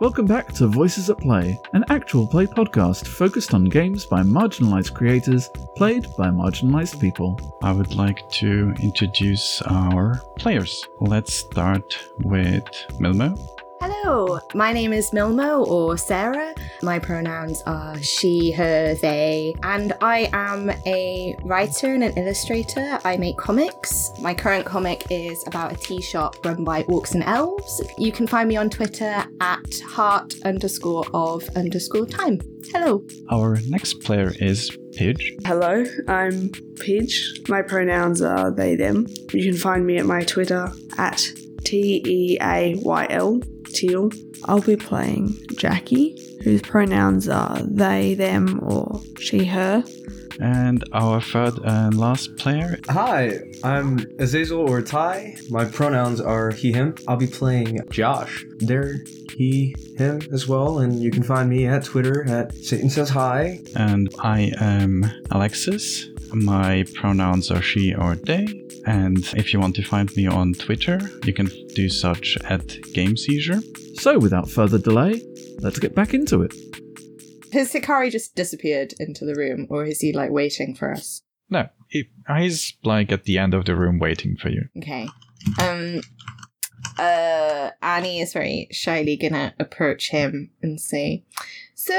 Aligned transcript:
Welcome 0.00 0.26
back 0.26 0.52
to 0.54 0.66
Voices 0.66 1.08
at 1.10 1.18
Play, 1.18 1.56
an 1.74 1.84
actual 1.88 2.26
play 2.26 2.44
podcast 2.44 3.06
focused 3.06 3.54
on 3.54 3.64
games 3.66 4.04
by 4.04 4.22
marginalized 4.22 4.92
creators, 4.94 5.48
played 5.76 6.06
by 6.18 6.28
marginalized 6.28 7.00
people. 7.00 7.58
I 7.62 7.70
would 7.70 7.94
like 7.94 8.28
to 8.32 8.74
introduce 8.82 9.62
our 9.62 10.20
players. 10.38 10.84
Let's 11.00 11.32
start 11.32 11.96
with 12.18 12.64
Milmo. 13.00 13.61
Hello, 14.04 14.40
my 14.52 14.72
name 14.72 14.92
is 14.92 15.12
Milmo 15.12 15.64
or 15.64 15.96
Sarah. 15.96 16.56
My 16.82 16.98
pronouns 16.98 17.62
are 17.66 17.96
she, 18.02 18.50
her, 18.50 18.94
they, 18.94 19.54
and 19.62 19.92
I 20.00 20.28
am 20.32 20.70
a 20.86 21.36
writer 21.44 21.94
and 21.94 22.02
an 22.02 22.18
illustrator. 22.18 22.98
I 23.04 23.16
make 23.16 23.36
comics. 23.36 24.10
My 24.18 24.34
current 24.34 24.66
comic 24.66 25.06
is 25.08 25.46
about 25.46 25.72
a 25.72 25.76
tea 25.76 26.02
shop 26.02 26.44
run 26.44 26.64
by 26.64 26.82
orcs 26.84 27.14
and 27.14 27.22
elves. 27.22 27.80
You 27.96 28.10
can 28.10 28.26
find 28.26 28.48
me 28.48 28.56
on 28.56 28.70
Twitter 28.70 29.24
at 29.40 29.80
heart 29.86 30.34
underscore 30.44 31.06
of 31.14 31.48
underscore 31.54 32.06
time. 32.06 32.40
Hello. 32.72 33.04
Our 33.30 33.58
next 33.68 34.00
player 34.00 34.32
is 34.40 34.76
Pidge. 34.96 35.22
Hello, 35.46 35.84
I'm 36.08 36.48
Pidge. 36.74 37.48
My 37.48 37.62
pronouns 37.62 38.20
are 38.20 38.50
they, 38.50 38.74
them. 38.74 39.06
You 39.32 39.52
can 39.52 39.60
find 39.60 39.86
me 39.86 39.98
at 39.98 40.06
my 40.06 40.24
Twitter 40.24 40.72
at 40.98 41.24
T 41.64 42.02
E 42.04 42.38
A 42.42 42.74
Y 42.82 43.06
L, 43.10 43.40
teal. 43.72 44.10
I'll 44.44 44.60
be 44.60 44.76
playing 44.76 45.36
Jackie, 45.56 46.18
whose 46.42 46.62
pronouns 46.62 47.28
are 47.28 47.60
they, 47.62 48.14
them, 48.14 48.60
or 48.62 49.00
she, 49.18 49.44
her. 49.46 49.84
And 50.40 50.82
our 50.92 51.20
third 51.20 51.58
and 51.64 51.98
last 51.98 52.36
player. 52.36 52.78
Hi, 52.88 53.38
I'm 53.62 54.04
Azazel 54.18 54.68
or 54.68 54.82
Ty. 54.82 55.36
My 55.50 55.64
pronouns 55.64 56.20
are 56.20 56.50
he, 56.50 56.72
him. 56.72 56.94
I'll 57.06 57.16
be 57.16 57.26
playing 57.26 57.78
Josh. 57.90 58.44
They're 58.58 58.96
he, 59.36 59.74
him 59.96 60.20
as 60.32 60.48
well, 60.48 60.78
and 60.78 61.02
you 61.02 61.10
can 61.10 61.22
find 61.22 61.48
me 61.48 61.66
at 61.66 61.84
Twitter 61.84 62.28
at 62.28 62.54
Satan 62.54 62.90
Says 62.90 63.10
Hi. 63.10 63.60
And 63.76 64.08
I 64.20 64.52
am 64.60 65.04
Alexis. 65.30 66.08
My 66.32 66.84
pronouns 66.94 67.50
are 67.50 67.62
she 67.62 67.94
or 67.94 68.14
they. 68.14 68.61
And 68.86 69.18
if 69.36 69.52
you 69.52 69.60
want 69.60 69.76
to 69.76 69.82
find 69.82 70.14
me 70.16 70.26
on 70.26 70.54
Twitter, 70.54 70.98
you 71.24 71.32
can 71.32 71.48
do 71.74 71.88
such 71.88 72.36
at 72.44 72.80
Game 72.92 73.16
Seizure. 73.16 73.60
So, 73.94 74.18
without 74.18 74.50
further 74.50 74.78
delay, 74.78 75.22
let's 75.60 75.78
get 75.78 75.94
back 75.94 76.14
into 76.14 76.42
it. 76.42 76.52
Has 77.52 77.72
Hikari 77.72 78.10
just 78.10 78.34
disappeared 78.34 78.94
into 78.98 79.24
the 79.24 79.34
room, 79.34 79.66
or 79.70 79.84
is 79.84 80.00
he 80.00 80.12
like 80.12 80.30
waiting 80.30 80.74
for 80.74 80.90
us? 80.90 81.22
No, 81.50 81.68
he, 81.88 82.08
he's 82.36 82.74
like 82.82 83.12
at 83.12 83.24
the 83.24 83.38
end 83.38 83.52
of 83.54 83.66
the 83.66 83.76
room 83.76 83.98
waiting 83.98 84.36
for 84.36 84.48
you. 84.48 84.62
Okay. 84.78 85.06
Um. 85.60 86.00
Uh. 86.98 87.70
Annie 87.82 88.20
is 88.20 88.32
very 88.32 88.68
shyly 88.72 89.16
gonna 89.16 89.54
approach 89.60 90.10
him 90.10 90.50
and 90.62 90.80
say, 90.80 91.24
"So 91.74 91.94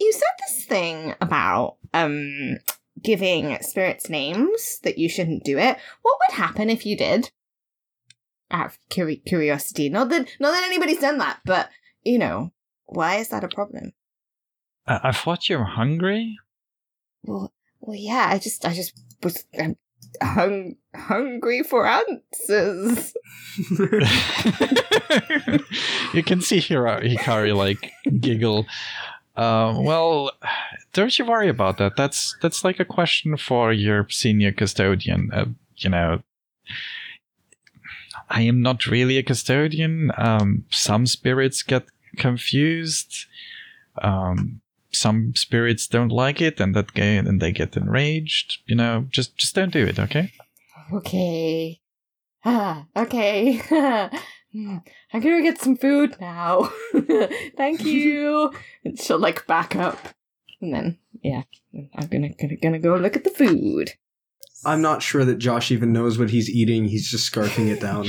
you 0.00 0.12
said 0.12 0.34
this 0.40 0.64
thing 0.64 1.14
about 1.20 1.76
um 1.94 2.58
giving 3.02 3.58
spirits 3.62 4.08
names 4.08 4.78
that 4.82 4.98
you 4.98 5.08
shouldn't 5.08 5.44
do 5.44 5.58
it. 5.58 5.76
What 6.02 6.18
would 6.20 6.36
happen 6.36 6.70
if 6.70 6.86
you 6.86 6.96
did? 6.96 7.30
Out 8.50 8.66
of 8.66 8.78
curiosity, 8.88 9.90
not 9.90 10.08
that 10.08 10.28
not 10.40 10.52
that 10.52 10.64
anybody's 10.64 11.00
done 11.00 11.18
that, 11.18 11.40
but 11.44 11.68
you 12.02 12.18
know, 12.18 12.52
why 12.86 13.16
is 13.16 13.28
that 13.28 13.44
a 13.44 13.48
problem? 13.48 13.92
Uh, 14.86 14.98
I 15.02 15.12
thought 15.12 15.48
you 15.48 15.58
were 15.58 15.64
hungry. 15.64 16.38
Well, 17.24 17.52
well, 17.80 17.96
yeah. 17.96 18.28
I 18.30 18.38
just, 18.38 18.64
I 18.64 18.72
just 18.72 18.98
was 19.22 19.44
um, 19.58 19.76
hung 20.22 20.76
hungry 20.94 21.62
for 21.62 21.86
answers. 21.86 23.14
you 26.14 26.22
can 26.22 26.40
see 26.40 26.60
Hira- 26.60 27.02
Hikari 27.02 27.54
like 27.54 27.92
giggle. 28.18 28.66
Uh, 29.38 29.78
well, 29.78 30.32
don't 30.92 31.16
you 31.16 31.24
worry 31.24 31.48
about 31.48 31.78
that. 31.78 31.94
That's 31.96 32.36
that's 32.42 32.64
like 32.64 32.80
a 32.80 32.84
question 32.84 33.36
for 33.36 33.72
your 33.72 34.08
senior 34.08 34.50
custodian. 34.50 35.30
Uh, 35.32 35.46
you 35.76 35.90
know, 35.90 36.22
I 38.28 38.42
am 38.42 38.62
not 38.62 38.86
really 38.86 39.16
a 39.16 39.22
custodian. 39.22 40.10
Um, 40.18 40.64
some 40.70 41.06
spirits 41.06 41.62
get 41.62 41.86
confused. 42.16 43.26
Um, 44.02 44.60
some 44.90 45.36
spirits 45.36 45.86
don't 45.86 46.10
like 46.10 46.40
it, 46.40 46.58
and 46.58 46.74
that 46.74 46.92
get, 46.92 47.26
and 47.26 47.40
they 47.40 47.52
get 47.52 47.76
enraged. 47.76 48.58
You 48.66 48.74
know, 48.74 49.06
just 49.08 49.36
just 49.36 49.54
don't 49.54 49.72
do 49.72 49.86
it, 49.86 50.00
okay? 50.00 50.32
okay. 50.92 51.80
Ah, 52.44 52.86
okay. 52.96 53.60
Hmm, 54.52 54.78
I'm 55.12 55.20
gonna 55.20 55.42
get 55.42 55.60
some 55.60 55.76
food 55.76 56.16
now. 56.20 56.70
Thank 57.56 57.84
you. 57.84 58.52
And 58.84 58.98
she'll 58.98 59.18
like 59.18 59.46
back 59.46 59.76
up, 59.76 59.98
and 60.60 60.72
then 60.74 60.98
yeah, 61.22 61.42
I'm 61.94 62.06
gonna 62.08 62.30
gonna 62.30 62.56
gonna 62.56 62.78
go 62.78 62.96
look 62.96 63.16
at 63.16 63.24
the 63.24 63.30
food. 63.30 63.92
I'm 64.64 64.82
not 64.82 65.02
sure 65.02 65.24
that 65.24 65.38
Josh 65.38 65.70
even 65.70 65.92
knows 65.92 66.18
what 66.18 66.30
he's 66.30 66.50
eating. 66.50 66.86
He's 66.86 67.08
just 67.10 67.32
scarfing 67.32 67.68
it 67.68 67.80
down. 67.80 68.06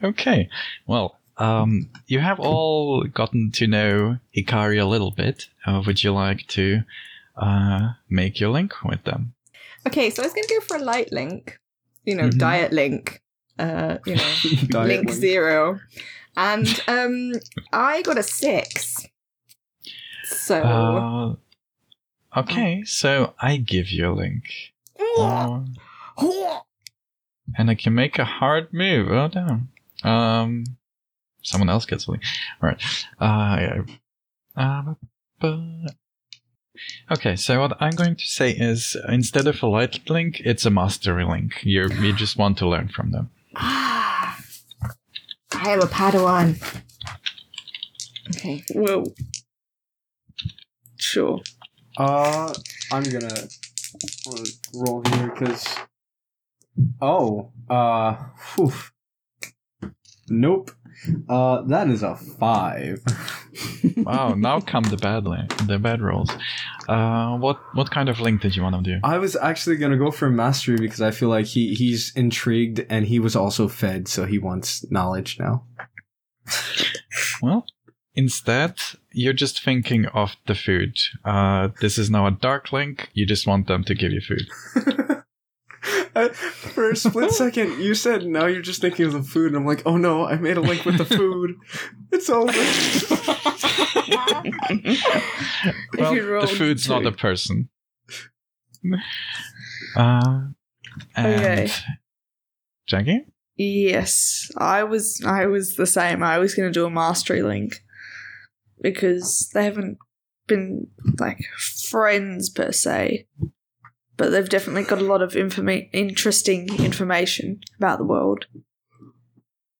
okay. 0.02 0.48
Well, 0.86 1.18
um, 1.36 1.90
you 2.06 2.20
have 2.20 2.40
all 2.40 3.04
gotten 3.04 3.50
to 3.52 3.66
know 3.66 4.18
Ikari 4.36 4.80
a 4.80 4.86
little 4.86 5.10
bit. 5.10 5.48
Uh, 5.66 5.82
would 5.86 6.02
you 6.02 6.12
like 6.12 6.46
to 6.48 6.80
uh, 7.36 7.88
make 8.08 8.40
your 8.40 8.50
link 8.50 8.72
with 8.84 9.04
them? 9.04 9.34
Okay, 9.86 10.10
so 10.10 10.22
I 10.22 10.26
was 10.26 10.32
gonna 10.32 10.46
go 10.48 10.60
for 10.60 10.76
a 10.78 10.82
light 10.82 11.12
link, 11.12 11.58
you 12.04 12.14
know, 12.14 12.28
Mhm. 12.30 12.38
diet 12.38 12.72
link, 12.72 13.20
uh, 13.58 13.98
you 14.06 14.16
know, 14.16 14.82
link 14.84 15.10
zero, 15.10 15.80
and 16.36 16.82
um, 16.88 17.32
I 17.72 18.02
got 18.02 18.18
a 18.18 18.22
six. 18.22 19.06
So 20.24 21.36
Uh, 22.34 22.40
okay, 22.40 22.82
so 22.84 23.34
I 23.40 23.56
give 23.56 23.90
you 23.90 24.10
a 24.10 24.14
link. 24.14 24.44
Uh, 25.18 25.60
and 27.56 27.70
I 27.70 27.74
can 27.74 27.94
make 27.94 28.18
a 28.18 28.24
hard 28.24 28.72
move. 28.72 29.08
Oh, 29.10 29.28
damn. 29.28 29.68
Um, 30.02 30.64
someone 31.42 31.70
else 31.70 31.86
gets 31.86 32.06
a 32.06 32.10
link. 32.10 32.24
All 32.62 32.68
right. 32.68 32.82
Uh, 33.20 34.94
uh, 35.42 35.86
okay, 37.10 37.36
so 37.36 37.60
what 37.60 37.76
I'm 37.80 37.94
going 37.94 38.16
to 38.16 38.24
say 38.24 38.50
is 38.50 38.96
instead 39.08 39.46
of 39.46 39.62
a 39.62 39.66
light 39.66 40.08
link, 40.08 40.40
it's 40.40 40.66
a 40.66 40.70
mastery 40.70 41.24
link. 41.24 41.62
You 41.62 41.88
you 41.88 42.12
just 42.12 42.36
want 42.36 42.58
to 42.58 42.68
learn 42.68 42.88
from 42.88 43.12
them. 43.12 43.30
Ah, 43.58 44.38
I 45.54 45.70
am 45.70 45.80
a 45.80 45.86
Padawan. 45.86 46.60
Okay. 48.30 48.62
Whoa. 48.74 49.04
Sure. 50.98 51.40
Uh, 51.96 52.52
I'm 52.92 53.02
gonna 53.04 53.48
uh, 54.26 54.44
roll 54.74 55.02
here 55.08 55.30
because. 55.30 55.66
Oh, 57.00 57.52
uh, 57.70 58.14
whew. 58.54 58.72
Nope. 60.28 60.72
Uh, 61.28 61.62
that 61.62 61.88
is 61.88 62.02
a 62.02 62.16
five. 62.16 63.00
Wow, 63.96 64.34
now 64.34 64.60
come 64.60 64.84
the 64.84 64.96
bad 64.96 65.24
link, 65.24 65.56
the 65.66 65.78
bad 65.78 66.00
rolls. 66.00 66.30
Uh, 66.88 67.36
what 67.38 67.58
what 67.74 67.90
kind 67.90 68.08
of 68.08 68.20
link 68.20 68.42
did 68.42 68.54
you 68.54 68.62
want 68.62 68.76
to 68.84 68.94
do? 68.94 69.00
I 69.02 69.18
was 69.18 69.36
actually 69.36 69.76
gonna 69.76 69.96
go 69.96 70.10
for 70.10 70.30
mastery 70.30 70.76
because 70.76 71.00
I 71.00 71.10
feel 71.10 71.28
like 71.28 71.46
he 71.46 71.74
he's 71.74 72.12
intrigued 72.14 72.84
and 72.88 73.06
he 73.06 73.18
was 73.18 73.34
also 73.34 73.68
fed, 73.68 74.08
so 74.08 74.26
he 74.26 74.38
wants 74.38 74.88
knowledge 74.90 75.38
now. 75.38 75.64
Well, 77.42 77.66
instead, 78.14 78.80
you're 79.12 79.32
just 79.32 79.62
thinking 79.62 80.06
of 80.06 80.36
the 80.46 80.54
food. 80.54 80.98
Uh, 81.24 81.68
this 81.80 81.98
is 81.98 82.10
now 82.10 82.26
a 82.26 82.30
dark 82.30 82.72
link. 82.72 83.10
You 83.14 83.26
just 83.26 83.46
want 83.46 83.66
them 83.66 83.84
to 83.84 83.94
give 83.94 84.12
you 84.12 84.20
food. 84.20 84.46
I- 86.16 86.28
for 86.32 86.90
a 86.90 86.96
split 86.96 87.30
second, 87.42 87.80
you 87.80 87.94
said 87.94 88.26
now 88.26 88.46
you're 88.46 88.62
just 88.62 88.80
thinking 88.80 89.06
of 89.06 89.12
the 89.12 89.22
food, 89.22 89.48
and 89.48 89.56
I'm 89.56 89.66
like, 89.66 89.82
oh 89.86 89.96
no, 89.96 90.26
I 90.26 90.36
made 90.36 90.56
a 90.56 90.60
link 90.60 90.84
with 90.84 90.98
the 90.98 91.04
food. 91.16 91.56
It's 92.12 92.30
over. 92.30 92.52
well, 95.98 96.14
the 96.14 96.20
rolled 96.26 96.50
food's 96.50 96.88
not 96.88 97.02
two. 97.02 97.08
a 97.08 97.12
person. 97.12 97.68
Uh, 99.96 100.48
and 101.16 101.26
Okay. 101.40 101.68
Jackie? 102.86 103.26
Yes, 103.56 104.50
I 104.58 104.84
was. 104.84 105.22
I 105.26 105.46
was 105.46 105.76
the 105.76 105.86
same. 105.86 106.22
I 106.22 106.38
was 106.38 106.54
going 106.54 106.68
to 106.68 106.72
do 106.72 106.84
a 106.86 106.90
mastery 106.90 107.42
link 107.42 107.82
because 108.82 109.50
they 109.54 109.64
haven't 109.64 109.98
been 110.46 110.88
like 111.18 111.38
friends 111.88 112.50
per 112.50 112.70
se, 112.70 113.26
but 114.16 114.30
they've 114.30 114.48
definitely 114.48 114.84
got 114.84 115.00
a 115.00 115.04
lot 115.04 115.22
of 115.22 115.32
informa- 115.32 115.88
interesting 115.92 116.68
information 116.82 117.60
about 117.78 117.98
the 117.98 118.04
world. 118.04 118.46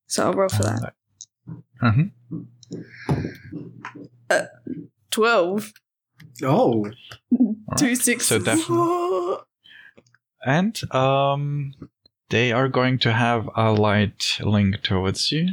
So 0.07 0.25
I'll 0.27 0.33
roll 0.35 0.49
for 0.49 0.63
that. 0.63 0.95
hmm 1.81 2.03
Twelve. 5.11 5.73
Oh, 6.43 6.91
Two 7.79 7.95
sixes. 7.95 8.29
So 8.29 8.39
definitely. 8.39 9.37
And 10.45 10.81
um, 10.95 11.75
they 12.31 12.53
are 12.53 12.69
going 12.69 12.99
to 13.01 13.13
have 13.13 13.49
a 13.57 13.73
light 13.73 14.39
link 14.41 14.81
towards 14.83 15.33
you. 15.33 15.49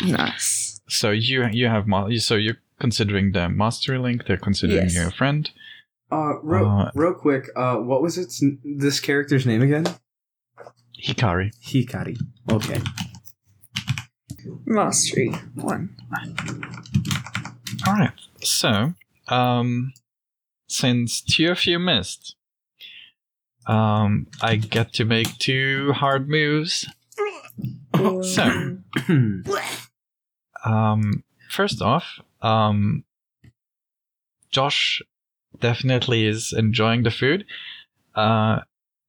Nice. 0.00 0.80
So 0.88 1.10
you 1.10 1.46
you 1.52 1.66
have 1.66 1.86
ma- 1.86 2.08
so 2.18 2.36
you're 2.36 2.56
considering 2.88 3.32
them 3.32 3.56
mastery 3.56 3.98
link. 3.98 4.26
They're 4.26 4.36
considering 4.50 4.82
Yes. 4.88 4.94
you 4.94 5.06
a 5.06 5.10
friend. 5.10 5.50
uh, 6.12 6.34
real, 6.42 6.66
Uh, 6.68 6.90
real 6.94 7.14
quick. 7.14 7.44
Uh, 7.56 7.76
what 7.76 8.00
was 8.02 8.18
its 8.18 8.42
this 8.62 9.00
character's 9.00 9.46
name 9.46 9.62
again? 9.62 9.86
Hikari. 11.06 11.48
Hikari. 11.70 12.16
Okay. 12.56 12.80
Mastery 14.66 15.30
one. 15.54 15.82
All 17.86 17.94
right. 17.94 18.12
So, 18.42 18.94
um, 19.28 19.92
since 20.68 21.22
two 21.22 21.50
of 21.50 21.64
you 21.66 21.78
missed, 21.78 22.36
um, 23.66 24.26
I 24.42 24.56
get 24.56 24.92
to 24.98 25.04
make 25.06 25.38
two 25.38 25.92
hard 25.92 26.28
moves. 26.28 26.86
So, 28.36 28.76
um, 30.64 31.24
first 31.54 31.80
off, 31.80 32.20
um, 32.42 33.04
Josh 34.50 35.00
definitely 35.60 36.26
is 36.26 36.52
enjoying 36.56 37.02
the 37.04 37.10
food. 37.10 37.44
Uh, 38.14 38.60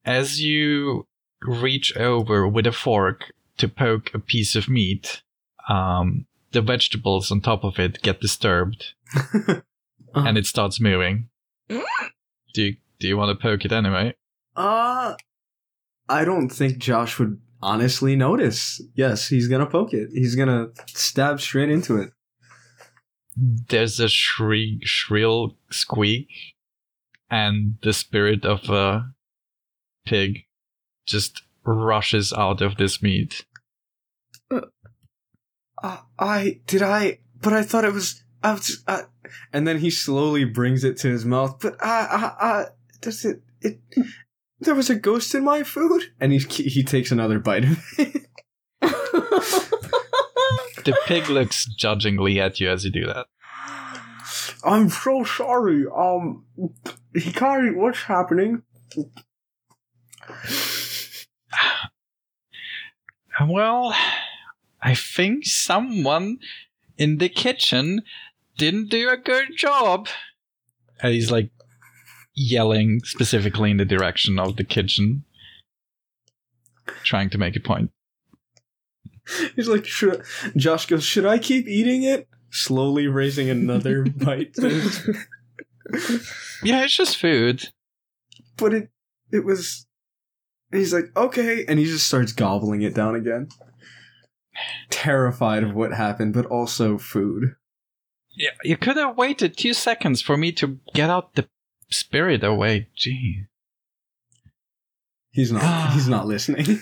as 0.06 0.42
you 0.42 1.08
reach 1.42 1.96
over 1.98 2.48
with 2.48 2.68
a 2.68 2.72
fork 2.72 3.34
to 3.58 3.68
poke 3.68 4.14
a 4.14 4.20
piece 4.20 4.56
of 4.56 4.70
meat, 4.70 5.22
um, 5.70 6.26
the 6.52 6.62
vegetables 6.62 7.32
on 7.32 7.42
top 7.42 7.64
of 7.64 7.80
it 7.80 8.02
get 8.02 8.22
disturbed 8.22 8.94
and 10.16 10.38
it 10.38 10.46
starts 10.46 10.80
moving. 10.80 11.30
do 11.68 12.64
you 12.64 12.76
do 13.00 13.08
you 13.08 13.18
want 13.18 13.38
to 13.38 13.42
poke 13.42 13.66
it 13.66 13.72
anyway? 13.72 14.16
Uh, 14.56 15.16
I 16.08 16.24
don't 16.24 16.50
think 16.50 16.78
Josh 16.78 17.20
would 17.20 17.40
honestly 17.62 18.16
notice. 18.16 18.82
Yes, 18.96 19.28
he's 19.28 19.48
gonna 19.48 19.66
poke 19.66 19.94
it. 19.94 20.10
He's 20.14 20.36
gonna 20.36 20.68
stab 20.88 21.42
straight 21.42 21.70
into 21.70 21.98
it. 21.98 22.12
There's 23.36 24.00
a 24.00 24.08
shriek, 24.08 24.86
shrill 24.86 25.58
squeak, 25.70 26.30
and 27.30 27.78
the 27.82 27.94
spirit 27.94 28.46
of 28.46 28.70
a 28.70 29.12
pig 30.06 30.46
just 31.06 31.44
rushes 31.66 32.32
out 32.32 32.62
of 32.62 32.78
this 32.78 33.02
meat. 33.02 33.46
Uh, 34.50 35.98
I 36.18 36.62
did 36.68 36.82
I, 36.82 37.20
but 37.42 37.54
I 37.54 37.64
thought 37.64 37.86
it 37.86 37.94
was. 37.94 38.24
I 38.42 38.54
was. 38.54 38.84
Uh, 38.88 39.04
and 39.52 39.68
then 39.68 39.80
he 39.80 39.90
slowly 39.90 40.46
brings 40.46 40.84
it 40.84 40.98
to 40.98 41.10
his 41.10 41.26
mouth. 41.26 41.58
But 41.60 41.76
I, 41.84 42.34
I, 42.40 42.46
I 42.48 42.66
does 43.02 43.26
it? 43.26 43.42
It. 43.62 43.80
There 44.60 44.76
was 44.76 44.90
a 44.90 44.96
ghost 44.96 45.36
in 45.36 45.44
my 45.44 45.64
food, 45.64 46.04
and 46.20 46.32
he 46.32 46.40
he 46.40 46.84
takes 46.84 47.12
another 47.12 47.40
bite 47.40 47.66
of 47.66 47.80
it. 47.98 48.28
The 50.86 50.98
pig 51.06 51.30
looks 51.30 51.66
judgingly 51.66 52.40
at 52.40 52.60
you 52.60 52.70
as 52.70 52.86
you 52.86 52.92
do 52.92 53.06
that. 53.08 53.26
I'm 54.64 54.90
so 54.90 55.24
sorry. 55.24 55.86
Um, 55.86 56.46
Hikari, 57.16 57.76
what's 57.76 58.04
happening? 58.04 58.62
Well, 63.48 63.96
I 64.82 64.96
think 64.96 65.46
someone 65.46 66.38
in 66.98 67.18
the 67.18 67.30
kitchen 67.30 68.02
didn't 68.58 68.90
do 68.90 69.10
a 69.10 69.18
good 69.18 69.58
job. 69.58 70.08
And 71.02 71.14
he's 71.14 71.32
like 71.32 71.52
yelling 72.34 73.02
specifically 73.04 73.72
in 73.72 73.78
the 73.78 73.86
direction 73.86 74.40
of 74.40 74.56
the 74.56 74.64
kitchen, 74.64 75.26
trying 77.04 77.30
to 77.32 77.38
make 77.38 77.56
a 77.56 77.60
point. 77.60 77.92
He's 79.56 79.68
like, 79.68 79.86
should 79.86 80.22
I-" 80.22 80.50
Josh 80.58 80.86
goes, 80.88 81.04
should 81.04 81.26
I 81.26 81.38
keep 81.40 81.68
eating 81.68 82.04
it? 82.04 82.28
Slowly 82.52 83.08
raising 83.08 83.50
another 83.50 84.04
bite, 84.16 84.54
to 84.56 84.70
his- 84.70 85.10
Yeah, 86.64 86.84
it's 86.84 86.96
just 86.96 87.18
food. 87.18 87.70
but 88.58 88.74
it 88.74 88.90
it 89.32 89.44
was. 89.46 89.86
He's 90.72 90.94
like, 90.94 91.16
okay, 91.16 91.64
and 91.68 91.78
he 91.80 91.86
just 91.86 92.08
starts 92.08 92.32
gobbling 92.34 92.82
it 92.82 92.94
down 92.96 93.16
again. 93.16 93.50
Terrified 94.90 95.64
of 95.64 95.74
what 95.76 95.94
happened, 95.94 96.34
but 96.34 96.46
also 96.48 96.98
food. 96.98 97.56
Yeah, 98.36 98.50
you 98.64 98.78
could 98.78 98.98
have 98.98 99.16
waited 99.18 99.56
two 99.58 99.74
seconds 99.74 100.22
for 100.22 100.36
me 100.38 100.52
to 100.54 100.80
get 100.94 101.10
out 101.10 101.36
the 101.36 101.48
spirit 101.90 102.44
away. 102.44 102.90
Gee. 102.96 103.44
He's 105.32 105.52
not. 105.52 105.94
he's 105.94 106.08
not 106.16 106.26
listening. 106.26 106.80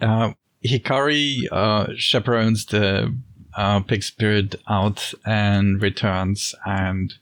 Uh, 0.00 0.32
Hikari 0.64 1.44
uh, 1.50 1.88
chaperones 1.96 2.66
the 2.66 3.16
uh, 3.56 3.80
pig 3.80 4.02
spirit 4.02 4.54
out 4.68 5.12
and 5.24 5.80
returns 5.82 6.54
and 6.64 7.14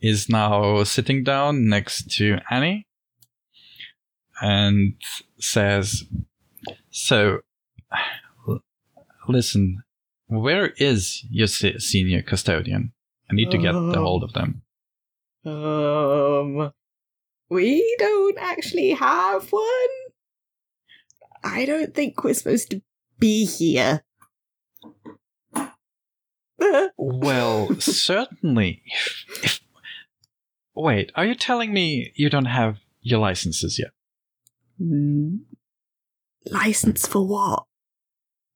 is 0.00 0.28
now 0.28 0.82
sitting 0.84 1.22
down 1.22 1.68
next 1.68 2.10
to 2.16 2.38
Annie 2.50 2.86
and 4.40 4.94
says, 5.38 6.04
So, 6.90 7.40
listen, 9.28 9.82
where 10.26 10.68
is 10.78 11.24
your 11.30 11.46
se- 11.46 11.78
senior 11.78 12.22
custodian? 12.22 12.92
I 13.30 13.34
need 13.34 13.50
to 13.50 13.58
get 13.58 13.72
the 13.72 14.00
hold 14.00 14.24
of 14.24 14.32
them. 14.32 14.62
Um, 15.44 16.72
we 17.48 17.96
don't 17.98 18.38
actually 18.38 18.90
have 18.90 19.50
one. 19.50 19.88
I 21.44 21.64
don't 21.64 21.94
think 21.94 22.22
we're 22.22 22.34
supposed 22.34 22.70
to 22.70 22.82
be 23.18 23.44
here. 23.44 24.04
Well, 26.96 27.74
certainly. 27.80 28.82
If, 28.86 29.24
if, 29.42 29.60
wait, 30.74 31.10
are 31.14 31.24
you 31.24 31.34
telling 31.34 31.72
me 31.72 32.12
you 32.14 32.30
don't 32.30 32.46
have 32.46 32.78
your 33.00 33.18
licenses 33.18 33.78
yet 33.78 33.90
License 36.50 37.06
for 37.06 37.26
what? 37.26 37.64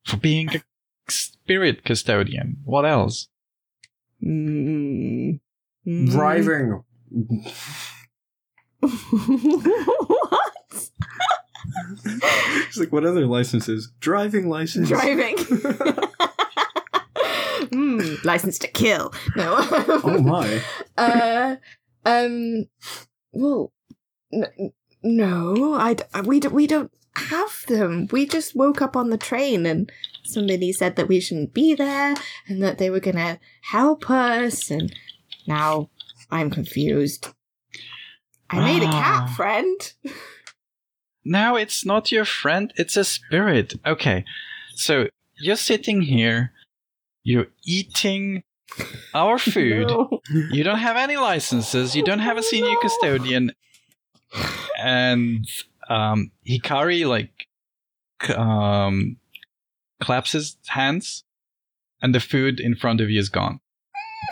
for 0.06 0.16
being 0.16 0.48
a 0.54 0.62
spirit 1.08 1.84
custodian? 1.84 2.58
What 2.64 2.86
else? 2.86 3.28
Mm. 4.24 5.40
Mm. 5.86 6.10
Driving. 6.10 6.82
what? 8.80 10.90
He's 12.66 12.78
like, 12.78 12.92
what 12.92 13.04
other 13.04 13.26
licenses? 13.26 13.90
Driving 14.00 14.48
license. 14.48 14.88
Driving. 14.88 15.36
mm, 17.70 18.24
license 18.24 18.58
to 18.60 18.68
kill. 18.68 19.12
No. 19.36 19.56
Oh 19.58 20.20
my. 20.22 20.62
Uh, 20.98 21.56
um, 22.06 22.64
well, 23.32 23.70
n- 24.32 24.72
no, 25.02 25.74
I, 25.74 25.92
d- 25.92 26.04
we, 26.24 26.40
d- 26.40 26.48
we 26.48 26.66
don't 26.66 26.90
have 27.16 27.66
them. 27.68 28.08
We 28.10 28.24
just 28.26 28.56
woke 28.56 28.80
up 28.80 28.96
on 28.96 29.10
the 29.10 29.18
train 29.18 29.66
and 29.66 29.92
somebody 30.24 30.72
said 30.72 30.96
that 30.96 31.06
we 31.08 31.20
shouldn't 31.20 31.52
be 31.52 31.74
there 31.74 32.14
and 32.48 32.62
that 32.62 32.78
they 32.78 32.88
were 32.88 33.00
gonna 33.00 33.38
help 33.60 34.08
us 34.08 34.70
and 34.70 34.90
now 35.46 35.90
I'm 36.30 36.48
confused. 36.50 37.28
I 38.48 38.60
made 38.60 38.82
a 38.82 38.86
cat 38.90 39.24
Ah. 39.28 39.34
friend. 39.36 39.92
Now 41.28 41.56
it's 41.56 41.84
not 41.84 42.12
your 42.12 42.24
friend, 42.24 42.72
it's 42.76 42.96
a 42.96 43.04
spirit. 43.04 43.74
Okay, 43.84 44.24
so 44.74 45.08
you're 45.40 45.56
sitting 45.56 46.02
here, 46.02 46.52
you're 47.24 47.48
eating 47.64 48.42
our 49.14 49.38
food. 49.38 49.88
No. 49.96 50.20
You 50.50 50.64
don't 50.64 50.78
have 50.78 50.96
any 50.96 51.16
licenses. 51.16 51.94
You 51.94 52.02
don't 52.04 52.18
have 52.18 52.36
a 52.36 52.42
senior 52.42 52.72
No. 52.72 52.80
custodian, 52.80 53.52
and 54.78 55.46
um, 55.88 56.32
Hikari 56.48 57.06
like 57.06 57.46
um, 58.36 59.16
claps 60.00 60.32
his 60.32 60.56
hands, 60.66 61.22
and 62.02 62.12
the 62.14 62.20
food 62.20 62.58
in 62.60 62.74
front 62.74 63.00
of 63.00 63.08
you 63.10 63.20
is 63.20 63.28
gone. 63.28 63.60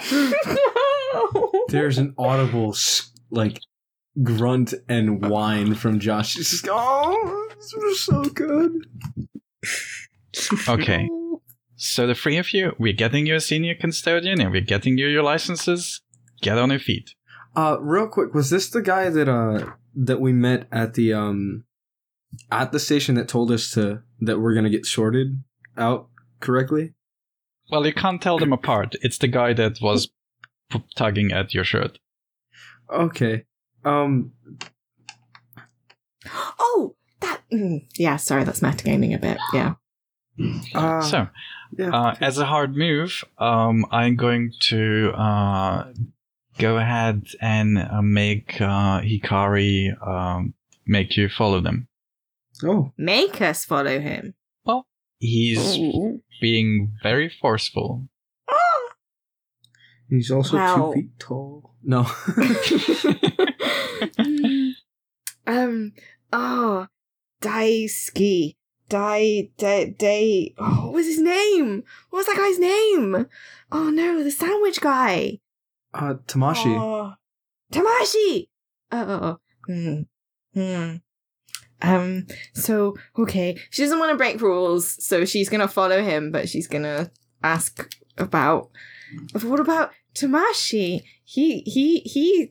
There's 1.69 1.99
an 1.99 2.15
audible 2.19 2.77
like 3.31 3.59
grunt 4.23 4.75
and 4.88 5.25
whine 5.28 5.75
from 5.75 5.99
Josh. 5.99 6.35
He's 6.35 6.50
just 6.50 6.68
oh, 6.71 7.49
this 7.56 7.75
was 7.76 8.00
so 8.00 8.23
good. 8.25 8.73
Okay, 10.68 11.09
so 11.76 12.06
the 12.06 12.14
three 12.14 12.38
of 12.38 12.52
you, 12.52 12.75
we're 12.78 12.92
getting 12.92 13.26
you 13.26 13.35
a 13.35 13.40
senior 13.40 13.75
custodian, 13.75 14.40
and 14.40 14.50
we're 14.50 14.61
getting 14.61 14.99
you 14.99 15.06
your 15.06 15.23
licenses. 15.23 16.00
Get 16.42 16.59
on 16.59 16.71
your 16.71 16.78
feet. 16.78 17.14
Uh, 17.56 17.76
real 17.80 18.09
quick, 18.09 18.35
was 18.35 18.50
this 18.50 18.68
the 18.68 18.83
guy 18.83 19.11
that 19.11 19.28
uh 19.28 19.73
that 19.94 20.21
we 20.21 20.33
met 20.33 20.66
at 20.73 20.94
the 20.94 21.12
um 21.12 21.64
at 22.50 22.73
the 22.73 22.80
station 22.80 23.14
that 23.14 23.28
told 23.28 23.50
us 23.50 23.71
to 23.73 24.02
that 24.21 24.40
we're 24.40 24.54
gonna 24.54 24.71
get 24.71 24.87
sorted 24.87 25.42
out 25.76 26.09
correctly? 26.40 26.94
Well, 27.71 27.87
you 27.87 27.94
can't 27.94 28.21
tell 28.21 28.38
them 28.38 28.52
apart. 28.52 28.97
It's 29.00 29.18
the 29.18 29.28
guy 29.28 29.52
that 29.54 29.78
was 29.80 30.09
tugging 30.97 31.33
at 31.33 31.54
your 31.54 31.64
shirt. 31.64 31.99
Okay. 32.92 33.44
Um. 33.85 34.33
Oh, 36.59 36.95
that. 37.21 37.43
Mm, 37.53 37.87
yeah, 37.97 38.17
sorry, 38.17 38.45
that's 38.45 38.61
metagaming 38.61 39.14
a 39.14 39.19
bit. 39.19 39.38
Yeah. 39.53 39.75
Uh, 40.75 41.00
so, 41.03 41.29
yeah. 41.76 41.91
uh, 41.91 42.14
as 42.21 42.38
a 42.38 42.45
hard 42.47 42.75
move, 42.76 43.23
um, 43.38 43.87
I'm 43.91 44.17
going 44.17 44.53
to 44.62 45.12
uh, 45.17 45.93
go 46.59 46.76
ahead 46.79 47.26
and 47.41 47.79
uh, 47.79 48.03
make 48.03 48.61
uh, 48.61 49.00
Hikari 49.00 49.95
um, 50.07 50.55
make 50.87 51.17
you 51.17 51.29
follow 51.29 51.61
them. 51.61 51.88
oh. 52.64 52.93
Make 52.97 53.41
us 53.41 53.64
follow 53.64 54.00
him. 54.00 54.35
Well, 54.64 54.87
he's 55.19 55.79
Ooh. 55.79 56.21
being 56.41 56.95
very 57.03 57.29
forceful. 57.29 58.09
He's 60.09 60.31
also 60.31 60.57
Wow. 60.57 60.93
two 60.93 61.01
feet 61.01 61.19
tall. 61.19 61.75
No. 61.83 62.07
um. 65.47 65.93
Oh, 66.33 66.87
Daisuke. 67.41 68.57
Dai. 68.89 69.51
Dai. 69.57 69.95
Dai. 69.99 70.51
Oh, 70.59 70.87
what 70.87 70.95
was 70.95 71.07
his 71.07 71.21
name? 71.21 71.83
What 72.11 72.19
was 72.19 72.27
that 72.27 72.37
guy's 72.37 72.59
name? 72.59 73.27
Oh 73.73 73.91
no, 73.91 74.23
the 74.23 74.31
sandwich 74.31 74.81
guy. 74.81 75.39
uh, 75.95 76.15
Tamashi. 76.27 76.77
Oh, 76.79 77.15
Tamashi. 77.73 78.49
Oh. 78.93 79.39
Hmm. 79.67 80.03
Hmm. 80.55 80.97
Um. 81.83 82.27
So 82.55 82.95
okay, 83.19 83.59
she 83.71 83.83
doesn't 83.83 83.99
want 83.99 84.13
to 84.13 84.17
break 84.17 84.41
rules, 84.41 85.03
so 85.05 85.25
she's 85.25 85.49
gonna 85.49 85.69
follow 85.69 86.03
him, 86.03 86.31
but 86.31 86.49
she's 86.49 86.69
gonna 86.69 87.11
ask 87.43 87.89
about. 88.19 88.71
What 89.42 89.61
about 89.61 89.92
Tamashi? 90.14 91.02
He 91.25 91.61
he 91.61 92.00
he 92.00 92.50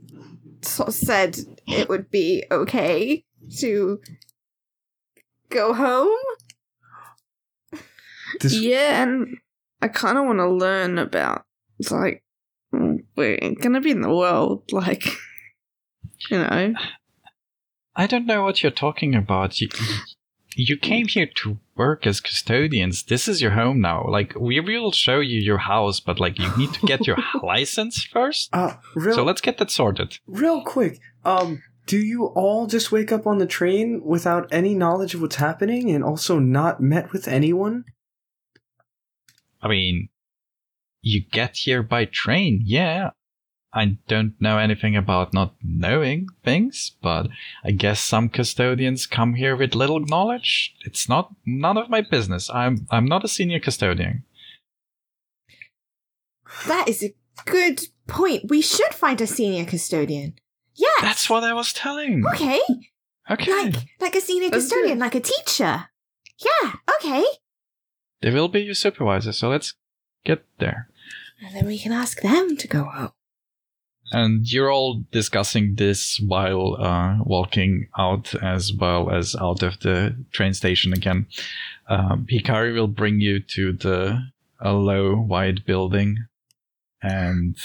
said 0.62 1.40
it 1.68 1.90
would 1.90 2.10
be 2.10 2.44
okay 2.52 3.24
to 3.60 4.00
go 5.50 5.74
home. 5.74 6.10
This, 8.40 8.54
Yeah, 8.54 9.04
and 9.04 9.38
I 9.82 9.88
kind 9.88 10.18
of 10.18 10.26
want 10.26 10.40
to 10.40 10.50
learn 10.50 10.98
about. 10.98 11.44
It's 11.80 11.92
like 11.92 12.24
we're 12.72 13.56
gonna 13.62 13.82
be 13.82 13.92
in 13.92 14.02
the 14.02 14.14
world, 14.14 14.72
like 14.72 15.06
you 16.30 16.38
know. 16.38 16.74
I 17.96 18.08
don't 18.08 18.26
know 18.26 18.44
what 18.44 18.64
you're 18.64 18.72
talking 18.72 19.14
about. 19.14 19.62
You, 19.62 19.70
you 20.56 20.78
came 20.78 21.08
here 21.08 21.28
to 21.38 21.58
work 21.76 22.06
as 22.06 22.20
custodians. 22.20 23.04
This 23.04 23.28
is 23.28 23.42
your 23.42 23.52
home 23.52 23.82
now. 23.82 24.06
Like, 24.08 24.34
we 24.40 24.60
will 24.60 24.92
show 24.92 25.20
you 25.20 25.40
your 25.40 25.58
house, 25.58 26.00
but 26.00 26.20
like, 26.20 26.38
you 26.40 26.50
need 26.58 26.74
to 26.74 26.86
get 26.86 27.08
your 27.08 27.18
license 27.44 28.04
first. 28.04 28.50
Uh, 28.54 28.76
real, 28.96 29.16
So 29.16 29.24
let's 29.24 29.42
get 29.42 29.58
that 29.58 29.72
sorted. 29.72 30.18
real 30.28 30.64
quick. 30.64 31.00
Um, 31.26 31.62
do 31.86 31.98
you 31.98 32.26
all 32.28 32.68
just 32.68 32.92
wake 32.92 33.12
up 33.12 33.28
on 33.28 33.40
the 33.40 33.46
train 33.46 34.02
without 34.06 34.48
any 34.52 34.74
knowledge 34.74 35.14
of 35.16 35.22
what's 35.22 35.36
happening 35.36 35.90
and 35.92 36.04
also 36.04 36.40
not 36.40 36.80
met 36.82 37.12
with 37.12 37.28
anyone? 37.28 37.84
I 39.62 39.68
mean, 39.68 40.10
you 41.02 41.22
get 41.32 41.58
here 41.58 41.84
by 41.84 42.06
train, 42.06 42.62
yeah. 42.64 43.10
I 43.74 43.98
don't 44.08 44.40
know 44.40 44.60
anything 44.60 44.96
about 44.96 45.34
not 45.34 45.56
knowing 45.64 46.28
things, 46.44 46.92
but 47.02 47.28
I 47.64 47.72
guess 47.72 48.00
some 48.00 48.30
custodians 48.30 49.08
come 49.08 49.34
here 49.34 49.56
with 49.56 49.74
little 49.74 50.00
knowledge. 50.00 50.76
It's 50.86 51.10
not 51.10 51.34
none 51.46 51.78
of 51.78 51.90
my 51.90 52.02
business. 52.02 52.50
I'm 52.52 52.86
I'm 52.92 53.06
not 53.06 53.24
a 53.24 53.28
senior 53.28 53.60
custodian. 53.60 54.24
That 56.68 56.88
is 56.88 57.04
a 57.04 57.16
good 57.46 57.82
point. 58.08 58.44
We 58.50 58.62
should 58.62 58.94
find 58.94 59.20
a 59.22 59.28
senior 59.28 59.66
custodian. 59.66 60.36
Yeah. 60.76 60.88
That's 61.02 61.30
what 61.30 61.44
I 61.44 61.54
was 61.54 61.74
telling. 61.74 62.24
Okay. 62.34 62.62
Okay. 63.30 63.52
Like 63.52 63.76
like 64.00 64.16
a 64.16 64.22
senior 64.22 64.50
That's 64.50 64.66
custodian, 64.66 64.98
good. 64.98 65.04
like 65.04 65.16
a 65.16 65.20
teacher. 65.20 65.86
Yeah. 66.38 66.72
Okay. 66.96 67.24
They 68.22 68.32
will 68.32 68.48
be 68.50 68.62
your 68.62 68.76
supervisor, 68.76 69.34
so 69.34 69.50
let's 69.50 69.74
get 70.24 70.46
there. 70.60 70.90
And 71.46 71.56
then 71.56 71.66
we 71.66 71.78
can 71.80 71.92
ask 71.92 72.22
them 72.22 72.56
to 72.56 72.68
go 72.68 72.84
home. 72.84 73.12
And 74.14 74.50
you're 74.52 74.72
all 74.72 75.04
discussing 75.12 75.76
this 75.76 76.20
while 76.20 76.76
uh, 76.80 77.18
walking 77.24 77.88
out 77.98 78.36
as 78.36 78.72
well 78.72 79.10
as 79.10 79.36
out 79.36 79.64
of 79.64 79.80
the 79.80 80.16
train 80.32 80.54
station 80.54 80.94
again. 80.94 81.26
Um, 81.90 82.28
Hikari 82.32 82.74
will 82.74 82.88
bring 82.88 83.20
you 83.20 83.40
to 83.40 83.74
the 83.74 84.24
a 84.62 84.72
low, 84.72 85.16
wide 85.16 85.66
building, 85.66 86.18
and 87.02 87.58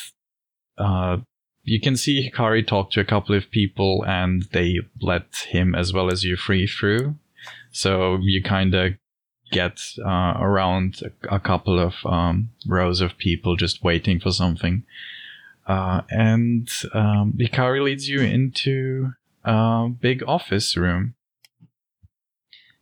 uh, 0.78 1.18
you 1.62 1.80
can 1.80 1.96
see 1.96 2.28
Hikari 2.28 2.66
talk 2.66 2.90
to 2.92 3.00
a 3.00 3.04
couple 3.04 3.36
of 3.36 3.50
people, 3.50 4.04
and 4.06 4.44
they 4.52 4.78
let 5.00 5.46
him 5.48 5.74
as 5.74 5.92
well 5.92 6.10
as 6.10 6.24
you 6.24 6.36
free 6.36 6.66
through. 6.66 7.14
So 7.70 8.18
you 8.20 8.42
kind 8.42 8.74
of 8.74 8.94
get 9.50 9.80
uh, 10.04 10.34
around 10.38 11.00
a, 11.30 11.40
couple 11.40 11.78
of 11.78 11.94
um, 12.04 12.50
rows 12.66 13.00
of 13.00 13.16
people 13.18 13.56
just 13.56 13.82
waiting 13.82 14.20
for 14.20 14.32
something. 14.32 14.84
Uh, 15.68 16.00
and 16.08 16.68
um, 16.94 17.34
Hikari 17.38 17.82
leads 17.82 18.08
you 18.08 18.20
into 18.20 19.12
a 19.44 19.88
big 19.88 20.22
office 20.26 20.76
room. 20.76 21.14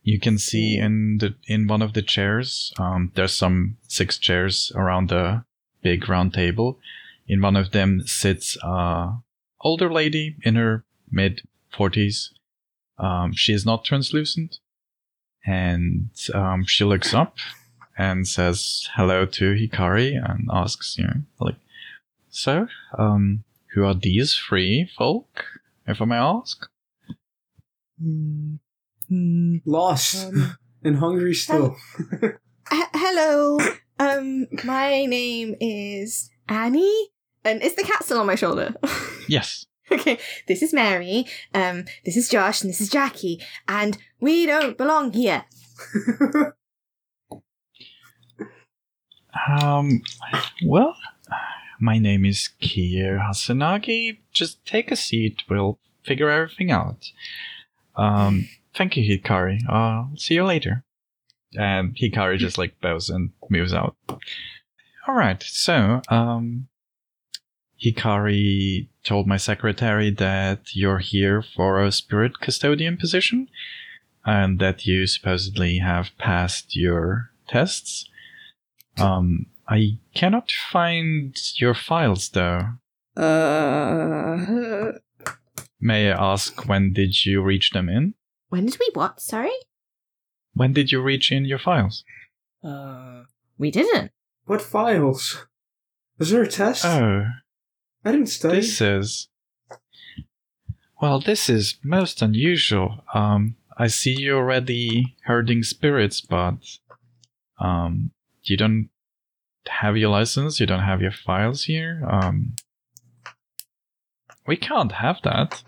You 0.03 0.21
can 0.21 0.37
see 0.37 0.77
in 0.77 1.17
the 1.17 1.35
in 1.47 1.67
one 1.67 1.81
of 1.81 1.91
the 1.91 2.01
chairs, 2.01 2.73
um, 2.79 3.11
there's 3.15 3.33
some 3.33 3.75
six 3.89 4.17
chairs 4.17 4.71
around 4.73 5.09
the 5.09 5.43
big 5.81 6.07
round 6.07 6.33
table. 6.33 6.79
In 7.27 7.41
one 7.41 7.57
of 7.57 7.71
them 7.71 8.03
sits 8.05 8.57
a 8.63 9.17
older 9.59 9.91
lady 9.91 10.37
in 10.43 10.55
her 10.55 10.85
mid 11.11 11.41
forties. 11.75 12.31
Um, 12.97 13.33
she 13.33 13.51
is 13.51 13.65
not 13.65 13.83
translucent, 13.83 14.59
and 15.45 16.09
um, 16.33 16.63
she 16.65 16.85
looks 16.85 17.13
up 17.13 17.35
and 17.97 18.25
says 18.25 18.87
hello 18.95 19.25
to 19.25 19.55
Hikari 19.55 20.15
and 20.15 20.47
asks, 20.53 20.97
you 20.97 21.05
know, 21.05 21.21
like, 21.39 21.55
so, 22.37 22.67
um, 22.99 23.43
who 23.73 23.83
are 23.83 23.95
these 23.95 24.35
three 24.35 24.87
folk, 24.95 25.43
if 25.87 25.99
I 26.01 26.05
may 26.05 26.17
ask? 26.17 26.67
Lost 29.65 30.31
and 30.83 30.97
hungry 30.97 31.33
still. 31.33 31.75
H- 32.21 32.35
hello. 32.93 33.57
Um, 33.99 34.45
my 34.63 35.05
name 35.05 35.55
is 35.59 36.29
Annie, 36.47 37.09
and 37.43 37.63
is 37.63 37.73
the 37.73 37.83
cat 37.83 38.03
still 38.03 38.19
on 38.19 38.27
my 38.27 38.35
shoulder? 38.35 38.75
Yes. 39.29 39.65
okay, 39.91 40.17
this 40.47 40.61
is 40.61 40.73
Mary. 40.73 41.25
Um, 41.53 41.83
this 42.05 42.15
is 42.15 42.29
Josh, 42.29 42.61
and 42.61 42.69
this 42.69 42.79
is 42.79 42.87
Jackie, 42.87 43.41
and 43.67 43.97
we 44.21 44.45
don't 44.45 44.77
belong 44.77 45.11
here. 45.11 45.43
Um, 49.61 50.01
well, 50.65 50.95
my 51.79 51.99
name 51.99 52.25
is 52.25 52.49
Kier 52.61 53.19
Hasanagi. 53.19 54.19
Just 54.31 54.65
take 54.65 54.91
a 54.91 54.95
seat. 54.95 55.43
We'll 55.49 55.79
figure 56.03 56.29
everything 56.29 56.71
out. 56.71 57.11
Um, 57.95 58.47
thank 58.75 58.97
you, 58.97 59.03
Hikari. 59.03 59.59
Uh, 59.67 59.71
I'll 59.71 60.17
see 60.17 60.35
you 60.35 60.45
later. 60.45 60.83
And 61.55 61.95
Hikari 61.95 62.37
just 62.37 62.57
like 62.57 62.79
bows 62.81 63.09
and 63.09 63.31
moves 63.49 63.73
out. 63.73 63.95
All 65.07 65.15
right. 65.15 65.41
So, 65.41 66.01
um, 66.09 66.67
Hikari 67.83 68.87
told 69.03 69.27
my 69.27 69.37
secretary 69.37 70.09
that 70.11 70.75
you're 70.75 70.99
here 70.99 71.41
for 71.41 71.83
a 71.83 71.91
spirit 71.91 72.39
custodian 72.39 72.97
position 72.97 73.49
and 74.25 74.59
that 74.59 74.85
you 74.85 75.07
supposedly 75.07 75.77
have 75.77 76.09
passed 76.17 76.75
your 76.75 77.31
tests. 77.47 78.09
Um, 78.97 79.45
I 79.69 79.97
cannot 80.13 80.51
find 80.51 81.35
your 81.55 81.73
files 81.73 82.29
though. 82.29 82.61
Uh, 83.15 84.91
May 85.79 86.11
I 86.11 86.31
ask 86.33 86.67
when 86.67 86.93
did 86.93 87.25
you 87.25 87.41
reach 87.41 87.71
them 87.71 87.89
in? 87.89 88.13
When 88.49 88.65
did 88.65 88.77
we 88.79 88.89
what? 88.93 89.19
Sorry? 89.21 89.51
When 90.53 90.73
did 90.73 90.91
you 90.91 91.01
reach 91.01 91.31
in 91.31 91.45
your 91.45 91.59
files? 91.59 92.03
Uh, 92.63 93.23
we 93.57 93.71
didn't. 93.71 94.11
what 94.45 94.61
files? 94.61 95.45
Was 96.17 96.31
there 96.31 96.43
a 96.43 96.47
test? 96.47 96.83
Oh, 96.85 97.25
I 98.05 98.11
didn't 98.11 98.27
study. 98.27 98.57
this 98.61 98.81
is. 98.81 99.27
Well, 100.99 101.19
this 101.19 101.47
is 101.49 101.77
most 101.83 102.21
unusual. 102.23 103.03
Um, 103.13 103.55
I 103.77 103.85
see 103.87 104.13
you're 104.19 104.37
already 104.37 105.15
herding 105.25 105.61
spirits, 105.61 106.21
but 106.21 106.55
um, 107.59 108.11
you 108.43 108.57
don't 108.57 108.89
have 109.67 109.97
your 109.97 110.09
license. 110.09 110.59
You 110.59 110.65
don't 110.65 110.83
have 110.83 111.01
your 111.01 111.11
files 111.11 111.63
here. 111.63 112.03
Um, 112.09 112.55
we 114.45 114.55
can't 114.57 114.91
have 114.93 115.17
that. 115.23 115.63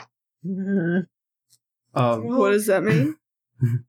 Um, 0.46 1.08
what 1.94 2.52
does 2.52 2.68
that 2.68 2.84
mean? 2.84 3.16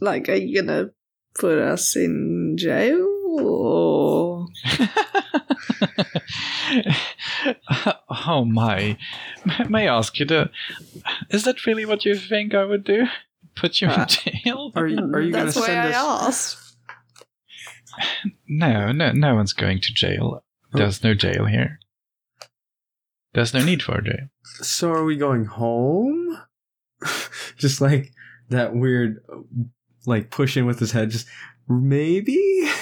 Like, 0.00 0.28
are 0.28 0.34
you 0.34 0.60
gonna 0.60 0.90
put 1.38 1.58
us 1.58 1.96
in 1.96 2.56
jail 2.58 3.00
or? 3.40 4.46
oh 8.28 8.44
my. 8.44 8.98
May 9.70 9.88
I 9.88 9.96
ask 9.96 10.18
you 10.18 10.26
to. 10.26 10.50
Is 11.30 11.44
that 11.44 11.64
really 11.66 11.86
what 11.86 12.04
you 12.04 12.14
think 12.14 12.54
I 12.54 12.64
would 12.64 12.84
do? 12.84 13.06
Put 13.54 13.80
you 13.80 13.88
in 13.88 14.06
jail? 14.06 14.70
Are 14.76 14.86
you, 14.86 14.98
are 14.98 15.20
you 15.22 15.32
going 15.32 15.46
to 15.46 15.52
That's 15.52 15.56
why 15.56 15.66
send 15.66 15.78
I 15.80 15.98
us? 15.98 16.26
asked. 16.28 16.65
No, 18.48 18.92
no, 18.92 19.12
no 19.12 19.34
one's 19.34 19.52
going 19.52 19.80
to 19.80 19.92
jail. 19.92 20.42
There's 20.72 21.02
no 21.02 21.14
jail 21.14 21.46
here. 21.46 21.80
There's 23.34 23.54
no 23.54 23.64
need 23.64 23.82
for 23.82 23.98
a 23.98 24.04
jail. 24.04 24.28
So 24.42 24.90
are 24.90 25.04
we 25.04 25.16
going 25.16 25.46
home? 25.46 26.38
just 27.56 27.80
like 27.80 28.12
that 28.48 28.74
weird, 28.74 29.22
like 30.06 30.30
pushing 30.30 30.66
with 30.66 30.78
his 30.78 30.92
head. 30.92 31.10
Just 31.10 31.26
maybe. 31.68 32.70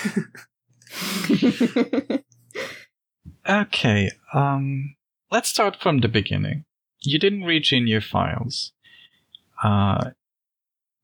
Okay, 3.46 4.10
um, 4.32 4.96
let's 5.30 5.50
start 5.50 5.76
from 5.76 6.00
the 6.00 6.08
beginning. 6.08 6.64
You 7.00 7.18
didn't 7.18 7.42
reach 7.42 7.74
in 7.74 7.86
your 7.86 8.00
files. 8.00 8.72
Uh, 9.62 10.12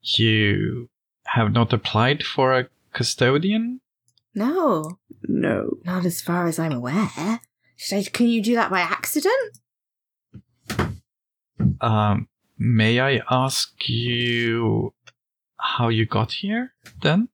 you 0.03 0.89
have 1.27 1.53
not 1.53 1.75
applied 1.75 2.23
for 2.23 2.59
a 2.59 2.69
custodian? 2.95 3.83
No, 4.35 4.99
No. 5.29 5.79
not 5.85 6.05
as 6.05 6.21
far 6.21 6.47
as 6.47 6.59
I'm 6.59 6.73
aware. 6.73 7.41
Should 7.77 7.97
I, 7.99 8.03
can 8.05 8.29
you 8.29 8.43
do 8.43 8.55
that 8.55 8.71
by 8.71 8.81
accident? 8.81 9.59
Um, 11.81 12.29
may 12.59 13.01
I 13.01 13.23
ask 13.31 13.89
you 13.89 14.95
how 15.59 15.89
you 15.89 16.07
got 16.07 16.33
here 16.33 16.75
then? 17.03 17.29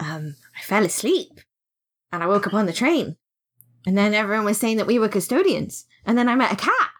Um, 0.00 0.36
I 0.58 0.62
fell 0.62 0.84
asleep 0.84 1.40
and 2.12 2.22
I 2.22 2.26
woke 2.26 2.46
up 2.46 2.54
on 2.54 2.66
the 2.66 2.72
train. 2.72 3.16
And 3.86 3.96
then 3.96 4.14
everyone 4.14 4.44
was 4.44 4.58
saying 4.58 4.78
that 4.78 4.86
we 4.86 4.98
were 4.98 5.08
custodians. 5.08 5.86
And 6.04 6.18
then 6.18 6.28
I 6.28 6.34
met 6.34 6.52
a 6.52 6.56
cat. 6.56 6.90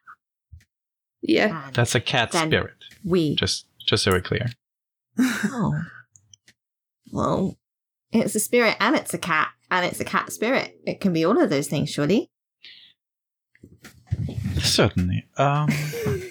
Yeah. 1.21 1.67
And 1.67 1.75
That's 1.75 1.95
a 1.97 2.01
cat 2.01 2.31
Then- 2.33 2.49
spirit. 2.49 2.75
we. 3.05 3.35
Just, 3.35 3.67
just 3.85 4.05
so 4.05 4.13
we're 4.13 4.21
clear. 4.21 4.47
Oh. 5.19 5.73
Well, 7.13 7.57
it's 8.13 8.35
a 8.35 8.41
spirit 8.41 8.77
and 8.81 8.97
it's 8.97 9.15
a 9.15 9.19
cat. 9.19 9.49
And 9.71 9.85
it's 9.85 9.99
a 10.01 10.05
cat 10.05 10.33
spirit. 10.33 10.79
It 10.87 11.01
can 11.01 11.13
be 11.13 11.25
all 11.25 11.41
of 11.41 11.51
those 11.51 11.67
things, 11.67 11.91
surely. 11.91 12.31
Certainly. 14.63 15.27
Um, 15.37 15.69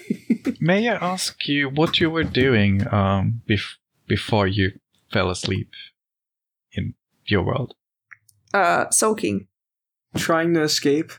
may 0.60 0.88
I 0.88 0.94
ask 0.94 1.46
you 1.46 1.68
what 1.68 2.00
you 2.00 2.10
were 2.10 2.24
doing 2.24 2.86
um 2.92 3.42
bef- 3.48 3.76
before 4.08 4.46
you 4.46 4.72
fell 5.12 5.30
asleep 5.30 5.70
in 6.72 6.94
your 7.26 7.42
world? 7.42 7.74
Uh, 8.54 8.88
sulking. 8.90 9.46
Trying 10.16 10.54
to 10.54 10.62
escape. 10.62 11.12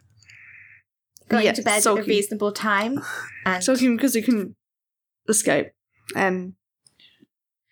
Going 1.29 1.45
Yeah, 1.45 1.51
to 1.53 1.61
bed 1.61 1.85
at 1.85 1.97
a 1.97 2.01
reasonable 2.03 2.51
time. 2.51 2.99
And 3.45 3.63
Sulking 3.63 3.95
because 3.95 4.15
you 4.15 4.23
couldn't 4.23 4.55
escape, 5.29 5.71
and 6.15 6.53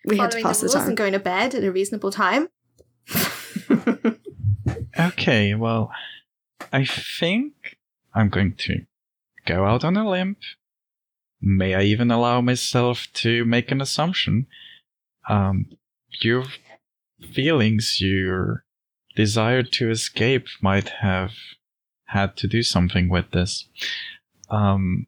we 0.04 0.18
had 0.18 0.30
to 0.32 0.40
pass 0.42 0.60
the 0.60 0.66
the 0.68 0.72
rules 0.72 0.74
time. 0.74 0.88
and 0.88 0.96
going 0.96 1.12
to 1.14 1.18
bed 1.18 1.54
at 1.54 1.64
a 1.64 1.72
reasonable 1.72 2.10
time. 2.12 2.48
Okay, 4.98 5.54
well, 5.54 5.92
I 6.72 6.84
think 6.84 7.76
I'm 8.14 8.30
going 8.30 8.54
to 8.58 8.86
go 9.44 9.66
out 9.66 9.84
on 9.84 9.96
a 9.96 10.08
limb. 10.08 10.36
May 11.40 11.74
I 11.74 11.82
even 11.82 12.10
allow 12.10 12.40
myself 12.40 13.06
to 13.14 13.44
make 13.44 13.70
an 13.70 13.82
assumption? 13.82 14.46
Um, 15.28 15.66
your 16.20 16.44
feelings, 17.32 17.98
your 18.00 18.64
desire 19.14 19.62
to 19.62 19.90
escape 19.90 20.46
might 20.62 20.88
have 21.00 21.32
had 22.06 22.36
to 22.38 22.46
do 22.46 22.62
something 22.62 23.08
with 23.08 23.32
this. 23.32 23.68
Um, 24.48 25.06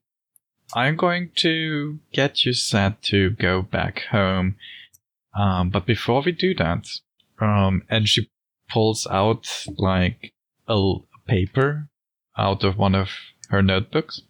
I'm 0.74 0.96
going 0.96 1.30
to 1.36 2.00
get 2.12 2.44
you 2.44 2.52
set 2.52 3.00
to 3.04 3.30
go 3.30 3.62
back 3.62 4.02
home. 4.10 4.56
Um, 5.34 5.70
but 5.70 5.86
before 5.86 6.22
we 6.22 6.32
do 6.32 6.54
that, 6.54 6.86
um, 7.40 7.82
and 7.88 8.08
she 8.08 8.30
pulls 8.68 9.06
out 9.10 9.46
like 9.76 10.32
a 10.66 10.94
paper 11.26 11.88
out 12.36 12.64
of 12.64 12.76
one 12.76 12.94
of 12.94 13.08
her 13.50 13.62
notebooks. 13.62 14.22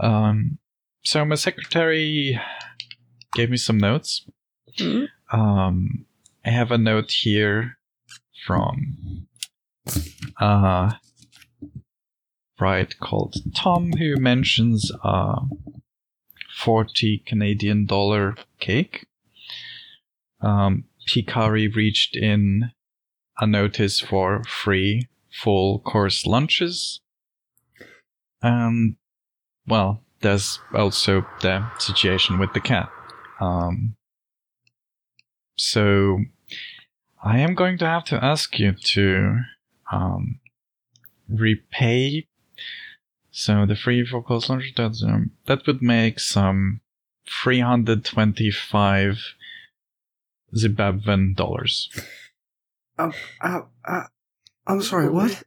Um, 0.00 0.58
so 1.04 1.24
my 1.24 1.34
secretary 1.34 2.40
gave 3.34 3.50
me 3.50 3.56
some 3.56 3.78
notes. 3.78 4.26
Mhm. 4.78 5.08
Um, 5.30 6.06
I 6.44 6.50
have 6.50 6.70
a 6.70 6.78
note 6.78 7.10
here 7.10 7.78
from 8.46 9.26
uh, 10.40 10.92
right 12.60 12.98
called 13.00 13.36
Tom 13.54 13.92
who 13.92 14.16
mentions 14.16 14.90
uh, 15.02 15.40
40 16.56 17.22
Canadian 17.26 17.86
dollar 17.86 18.36
cake. 18.60 19.06
Um, 20.40 20.84
Hikari 21.08 21.74
reached 21.74 22.16
in 22.16 22.70
a 23.38 23.46
notice 23.46 24.00
for 24.00 24.42
free 24.44 25.08
full 25.30 25.80
course 25.80 26.26
lunches. 26.26 27.00
And, 28.42 28.96
well, 29.66 30.02
there's 30.20 30.60
also 30.72 31.26
the 31.40 31.66
situation 31.78 32.38
with 32.38 32.52
the 32.52 32.60
cat. 32.60 32.90
Um, 33.40 33.96
so, 35.56 36.18
I 37.22 37.38
am 37.38 37.54
going 37.54 37.78
to 37.78 37.86
have 37.86 38.04
to 38.04 38.22
ask 38.22 38.58
you 38.58 38.72
to 38.72 39.38
um, 39.90 40.40
repay. 41.28 42.26
So 43.30 43.66
the 43.66 43.76
free 43.76 44.04
full 44.04 44.22
course 44.22 44.48
lunch 44.48 44.74
that's, 44.76 45.02
um, 45.02 45.30
that 45.46 45.66
would 45.66 45.82
make 45.82 46.20
some 46.20 46.80
325 47.28 49.18
Zimbabwean 50.56 51.34
dollars. 51.36 51.88
Uh, 52.98 53.10
uh, 53.40 53.60
I'm 54.66 54.82
sorry. 54.82 55.08
What? 55.08 55.42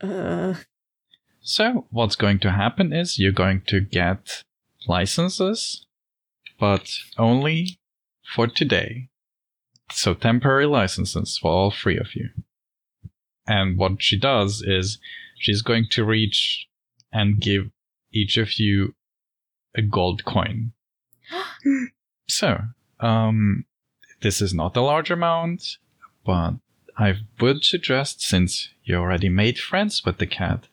Uh, 0.00 0.54
So, 1.40 1.86
what's 1.90 2.14
going 2.16 2.38
to 2.40 2.52
happen 2.52 2.92
is 2.92 3.18
you're 3.18 3.32
going 3.32 3.62
to 3.66 3.80
get 3.80 4.44
licenses, 4.86 5.86
but 6.58 6.88
only 7.18 7.78
for 8.34 8.46
today. 8.46 9.08
So, 9.90 10.14
temporary 10.14 10.66
licenses 10.66 11.38
for 11.40 11.50
all 11.50 11.70
three 11.72 11.98
of 11.98 12.14
you. 12.14 12.30
And 13.46 13.76
what 13.76 14.00
she 14.02 14.18
does 14.18 14.62
is 14.62 14.98
she's 15.38 15.62
going 15.62 15.86
to 15.90 16.04
reach 16.04 16.68
and 17.12 17.40
give 17.40 17.70
each 18.12 18.36
of 18.36 18.58
you 18.58 18.94
a 19.74 19.82
gold 19.82 20.24
coin. 20.24 20.72
So, 22.28 22.58
um, 23.00 23.66
this 24.22 24.40
is 24.40 24.54
not 24.54 24.76
a 24.76 24.80
large 24.80 25.10
amount, 25.10 25.78
but 26.24 26.54
I 26.96 27.14
would 27.40 27.64
suggest 27.64 28.22
since 28.22 28.68
you 28.84 28.96
already 28.96 29.28
made 29.28 29.58
friends 29.58 30.02
with 30.04 30.18
the 30.18 30.26
cat, 30.26 30.68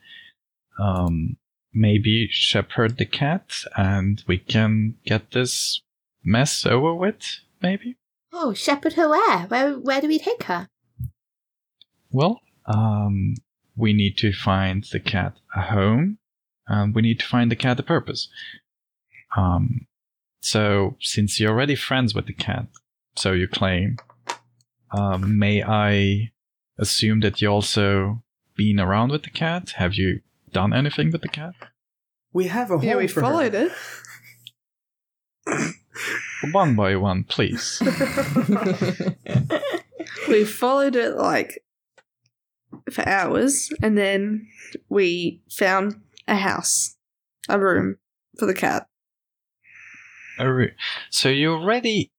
um, 0.80 1.38
maybe 1.74 2.28
shepherd 2.32 2.98
the 2.98 3.06
cat 3.06 3.64
and 3.76 4.24
we 4.28 4.38
can 4.38 4.96
get 5.06 5.32
this 5.32 5.82
mess 6.24 6.66
over 6.66 6.94
with, 6.94 7.22
maybe? 7.62 7.96
Oh, 8.32 8.54
shepherd 8.54 8.94
her 8.94 9.10
where? 9.10 9.40
Where 9.48 9.74
where 9.80 10.02
do 10.02 10.08
we 10.08 10.20
take 10.20 10.44
her? 10.44 10.68
Well, 12.12 12.42
um, 12.66 13.36
we 13.76 13.94
need 13.94 14.18
to 14.18 14.32
find 14.32 14.86
the 14.92 15.00
cat 15.00 15.38
a 15.56 15.62
home, 15.62 16.18
and 16.68 16.94
we 16.94 17.02
need 17.02 17.20
to 17.20 17.26
find 17.26 17.50
the 17.50 17.56
cat 17.56 17.80
a 17.80 17.84
purpose. 17.84 18.30
Um, 19.36 19.88
so 20.42 20.96
since 21.00 21.40
you're 21.40 21.52
already 21.52 21.76
friends 21.76 22.14
with 22.14 22.28
the 22.28 22.34
cat, 22.34 22.68
so 23.16 23.32
you 23.34 23.48
claim, 23.48 23.98
um, 24.92 25.38
may 25.38 25.64
I 25.64 26.32
assume 26.78 27.20
that 27.22 27.42
you 27.42 27.48
also 27.50 28.24
been 28.56 28.80
around 28.80 29.12
with 29.12 29.24
the 29.24 29.30
cat? 29.30 29.72
Have 29.78 29.96
you 29.96 30.22
done 30.52 30.74
anything 30.74 31.12
with 31.12 31.22
the 31.22 31.28
cat? 31.28 31.54
We 32.34 32.48
have 32.48 32.72
a 32.72 32.78
home 32.78 32.84
yeah, 32.88 32.96
we 32.98 33.08
for 33.08 33.22
followed 33.22 33.54
her. 33.54 33.70
it. 35.48 35.76
One 36.54 36.76
by 36.76 36.96
one, 36.96 37.26
please. 37.26 37.82
We 40.28 40.46
followed 40.46 40.96
it 40.96 41.16
like 41.16 41.64
for 42.92 43.08
hours, 43.08 43.70
and 43.82 43.98
then 43.98 44.48
we 44.90 45.42
found 45.50 45.96
a 46.28 46.36
house, 46.36 46.96
a 47.48 47.60
room 47.60 47.98
for 48.38 48.46
the 48.46 48.54
cat. 48.54 48.88
A 50.38 50.52
roo- 50.52 50.72
So 51.10 51.30
you 51.30 51.54
already, 51.54 52.12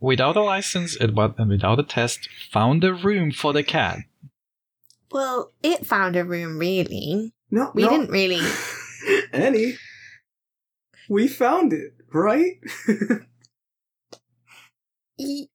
without 0.00 0.36
a 0.36 0.42
license 0.42 0.96
and 0.96 1.16
and 1.18 1.48
without 1.50 1.78
a 1.78 1.82
test, 1.82 2.28
found 2.50 2.82
a 2.84 2.94
room 2.94 3.30
for 3.32 3.52
the 3.52 3.62
cat. 3.62 3.98
well, 5.12 5.52
it 5.62 5.86
found 5.86 6.16
a 6.16 6.24
room, 6.24 6.58
really. 6.58 7.32
No, 7.50 7.70
We 7.74 7.82
no. 7.84 7.90
didn't 7.90 8.10
really. 8.10 8.40
Annie, 9.32 9.76
we 11.08 11.28
found 11.28 11.72
it, 11.72 11.94
right? 12.12 12.58
Y- 15.18 15.46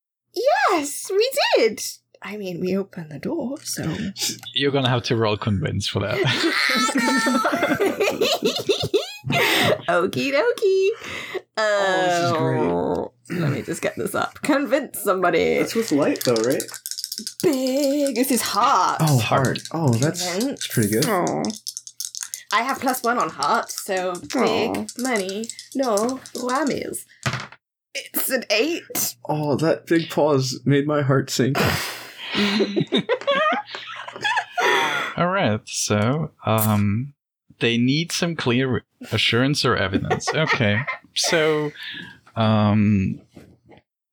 yes, 0.71 1.11
we 1.11 1.29
did. 1.57 1.81
I 2.21 2.37
mean, 2.37 2.61
we 2.61 2.77
opened 2.77 3.11
the 3.11 3.19
door, 3.19 3.57
so. 3.61 3.93
You're 4.53 4.71
gonna 4.71 4.87
have 4.89 5.03
to 5.03 5.17
roll 5.17 5.35
convince 5.35 5.85
for 5.87 5.99
that. 5.99 6.17
Okie 9.89 10.31
dokie. 10.31 10.89
Oh, 11.57 12.01
this 12.05 12.23
is 12.25 12.31
great. 12.37 12.59
Oh, 12.61 13.11
Let 13.31 13.51
me 13.51 13.61
just 13.61 13.81
get 13.81 13.95
this 13.95 14.15
up. 14.15 14.41
Convince 14.41 14.99
somebody. 14.99 15.59
That's 15.59 15.75
with 15.75 15.91
light, 15.91 16.23
though, 16.25 16.33
right? 16.35 16.63
Big. 17.43 18.15
This 18.15 18.31
is 18.31 18.41
heart. 18.41 18.97
Oh, 19.01 19.19
Heart. 19.19 19.45
hard. 19.47 19.61
Oh, 19.71 19.93
that's, 19.93 20.37
that's 20.43 20.67
pretty 20.67 20.89
good. 20.89 21.05
Oh, 21.07 21.43
I 22.51 22.63
have 22.63 22.79
plus 22.79 23.03
one 23.03 23.19
on 23.19 23.29
heart, 23.29 23.69
so 23.69 24.13
big 24.33 24.71
Aw. 24.77 24.85
money. 24.97 25.45
No 25.75 26.19
whammies. 26.33 27.05
It's 27.93 28.29
an 28.31 28.43
eight. 28.49 29.15
Oh, 29.27 29.55
that 29.57 29.85
big 29.85 30.09
pause 30.09 30.59
made 30.65 30.87
my 30.87 31.01
heart 31.03 31.29
sink. 31.29 31.57
All 35.17 35.27
right, 35.27 35.59
so 35.65 36.31
um, 36.45 37.13
they 37.59 37.77
need 37.77 38.11
some 38.11 38.35
clear 38.35 38.83
assurance 39.11 39.65
or 39.65 39.75
evidence. 39.75 40.33
Okay, 40.33 40.81
so 41.15 41.71
um, 42.39 43.21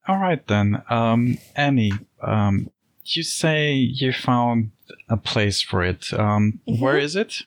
all 0.08 0.18
right 0.18 0.44
then, 0.46 0.82
um, 0.90 1.38
Annie, 1.54 1.92
um, 2.22 2.70
you 3.04 3.22
say 3.22 3.72
you 3.74 4.12
found 4.12 4.70
a 5.08 5.16
place 5.16 5.60
for 5.62 5.82
it. 5.82 6.12
Um, 6.12 6.60
Mhm. 6.68 6.80
where 6.80 6.98
is 6.98 7.16
it? 7.16 7.42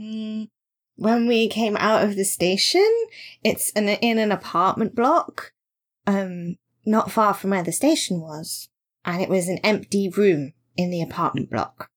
Mm, 0.00 0.48
When 0.96 1.26
we 1.28 1.48
came 1.48 1.76
out 1.76 2.02
of 2.04 2.16
the 2.16 2.24
station, 2.24 2.88
it's 3.44 3.70
an, 3.72 3.88
in 3.88 4.18
an 4.18 4.32
apartment 4.32 4.94
block, 4.94 5.52
um, 6.06 6.56
not 6.84 7.10
far 7.12 7.34
from 7.34 7.50
where 7.50 7.62
the 7.62 7.72
station 7.72 8.20
was, 8.20 8.68
and 9.04 9.22
it 9.22 9.28
was 9.28 9.48
an 9.48 9.58
empty 9.58 10.08
room 10.08 10.54
in 10.76 10.90
the 10.90 11.02
apartment 11.02 11.50
block. 11.50 11.90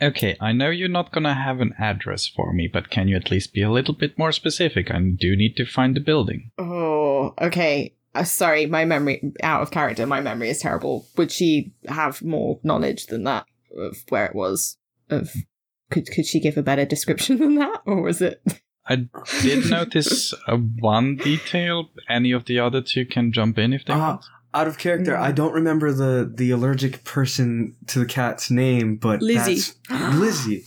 Okay, 0.00 0.36
I 0.40 0.52
know 0.52 0.70
you're 0.70 0.88
not 0.88 1.12
gonna 1.12 1.34
have 1.34 1.60
an 1.60 1.74
address 1.78 2.26
for 2.26 2.52
me, 2.52 2.68
but 2.72 2.90
can 2.90 3.08
you 3.08 3.16
at 3.16 3.30
least 3.30 3.52
be 3.54 3.62
a 3.62 3.70
little 3.70 3.94
bit 3.94 4.18
more 4.18 4.32
specific? 4.32 4.90
I 4.90 4.98
do 4.98 5.36
need 5.36 5.56
to 5.56 5.64
find 5.66 5.94
the 5.94 6.00
building. 6.00 6.50
Oh, 6.58 7.34
okay. 7.40 7.94
Uh, 8.14 8.24
sorry, 8.24 8.66
my 8.66 8.84
memory 8.84 9.32
out 9.42 9.62
of 9.62 9.70
character. 9.70 10.06
My 10.06 10.20
memory 10.20 10.50
is 10.50 10.58
terrible. 10.58 11.06
Would 11.16 11.30
she 11.30 11.72
have 11.88 12.20
more 12.22 12.58
knowledge 12.62 13.06
than 13.06 13.24
that 13.24 13.46
of 13.76 13.96
where 14.08 14.26
it 14.26 14.34
was? 14.34 14.76
Of 15.08 15.32
could 15.90 16.10
could 16.10 16.26
she 16.26 16.40
give 16.40 16.56
a 16.58 16.62
better 16.62 16.84
description 16.84 17.38
than 17.38 17.54
that, 17.56 17.80
or 17.86 18.02
was 18.02 18.20
it? 18.20 18.42
I 18.86 19.06
did 19.40 19.70
notice 19.70 20.34
uh, 20.48 20.56
one 20.56 21.16
detail. 21.16 21.90
Any 22.08 22.32
of 22.32 22.46
the 22.46 22.58
other 22.58 22.82
two 22.82 23.06
can 23.06 23.30
jump 23.32 23.56
in 23.58 23.72
if 23.72 23.84
they 23.84 23.92
Uh, 23.94 23.98
want. 23.98 24.24
Out 24.54 24.66
of 24.68 24.78
character, 24.78 25.12
Mm. 25.12 25.20
I 25.20 25.32
don't 25.32 25.52
remember 25.54 25.92
the 25.92 26.30
the 26.32 26.50
allergic 26.50 27.04
person 27.04 27.74
to 27.88 27.98
the 28.00 28.06
cat's 28.06 28.50
name, 28.50 28.96
but 28.96 29.22
Lizzie. 29.22 29.72
that's 29.88 30.14
Lizzie. 30.16 30.64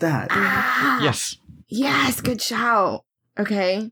That. 0.00 0.28
Ah, 0.30 1.02
Yes. 1.02 1.36
Yes, 1.68 2.20
good 2.20 2.40
shout. 2.40 3.04
Okay. 3.38 3.90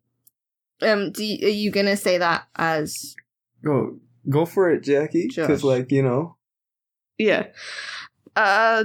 Um, 0.80 1.10
do 1.12 1.24
you, 1.24 1.46
are 1.46 1.50
you 1.50 1.70
gonna 1.70 1.96
say 1.96 2.18
that 2.18 2.44
as 2.56 3.14
Go 3.64 3.98
go 4.28 4.44
for 4.46 4.70
it, 4.70 4.82
Jackie. 4.84 5.28
Because 5.28 5.64
like 5.64 5.90
you 5.92 6.02
know. 6.02 6.36
yeah. 7.18 7.46
Uh, 8.36 8.84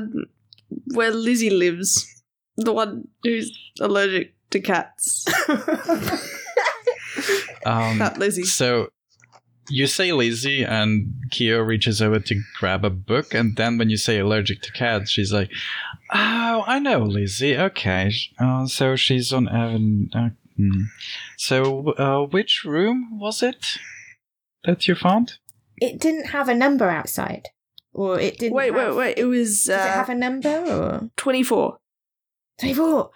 where 0.94 1.12
Lizzie 1.12 1.50
lives, 1.50 2.08
the 2.58 2.72
one 2.74 3.08
who's 3.24 3.52
allergic 3.82 4.34
to 4.52 4.60
cats. 4.60 5.26
Um, 7.66 8.00
That 8.00 8.18
Lizzie. 8.18 8.44
So 8.44 8.88
you 9.70 9.88
say 9.88 10.12
Lizzie, 10.12 10.64
and 10.64 11.14
Kyo 11.32 11.60
reaches 11.60 12.02
over 12.02 12.20
to 12.20 12.42
grab 12.60 12.84
a 12.84 12.90
book, 12.90 13.34
and 13.34 13.56
then 13.56 13.78
when 13.78 13.90
you 13.90 13.98
say 13.98 14.20
allergic 14.20 14.62
to 14.64 14.72
cats, 14.72 15.10
she's 15.12 15.32
like, 15.32 15.50
"Oh, 16.14 16.64
I 16.68 16.80
know 16.80 17.00
Lizzie. 17.04 17.58
Okay, 17.58 18.12
uh, 18.40 18.66
so 18.68 18.96
she's 18.96 19.32
on 19.32 19.48
Evan. 19.48 20.10
Uh, 20.14 20.30
hmm. 20.58 20.84
So, 21.38 21.92
uh, 21.94 22.26
which 22.28 22.64
room 22.66 23.20
was 23.20 23.42
it 23.44 23.78
that 24.64 24.88
you 24.88 24.96
found? 24.96 25.38
it 25.82 26.00
didn't 26.00 26.28
have 26.28 26.48
a 26.48 26.54
number 26.54 26.90
outside, 26.90 27.50
or 27.94 28.20
it 28.20 28.38
didn't? 28.38 28.54
Wait, 28.56 28.72
wait, 28.72 28.84
have- 28.84 28.96
wait. 28.96 29.18
It 29.18 29.26
was 29.26 29.66
Does 29.66 29.70
it 29.70 29.90
uh, 29.90 29.94
have 29.94 30.10
a 30.10 30.16
number 30.16 30.50
or 30.50 31.10
24, 31.18 31.78
twenty-four? 32.60 33.10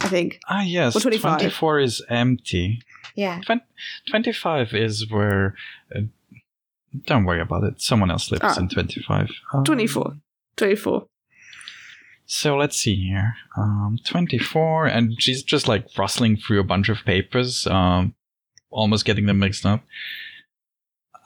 I 0.00 0.08
think. 0.08 0.40
Ah, 0.48 0.62
yes, 0.62 0.94
Or 0.96 1.00
25. 1.00 1.38
twenty-four 1.38 1.80
is 1.80 2.02
empty. 2.08 2.82
Yeah. 3.14 3.40
Twen- 3.44 3.62
Twenty-five 4.08 4.74
is 4.74 5.10
where. 5.10 5.54
Uh, 5.94 6.02
don't 7.06 7.24
worry 7.24 7.40
about 7.40 7.64
it. 7.64 7.80
Someone 7.80 8.10
else 8.10 8.30
lives 8.30 8.42
Ah. 8.44 8.58
in 8.58 8.68
twenty-five. 8.68 9.28
Um, 9.52 9.64
24. 9.64 10.16
24. 10.56 11.06
So 12.26 12.56
let's 12.56 12.76
see 12.76 12.94
here. 12.94 13.34
Um, 13.56 13.98
24, 14.04 14.86
and 14.86 15.20
she's 15.20 15.42
just 15.42 15.66
like 15.66 15.86
rustling 15.96 16.36
through 16.36 16.60
a 16.60 16.64
bunch 16.64 16.88
of 16.90 16.98
papers, 17.04 17.66
um, 17.66 18.14
almost 18.70 19.04
getting 19.06 19.26
them 19.26 19.38
mixed 19.38 19.64
up. 19.64 19.82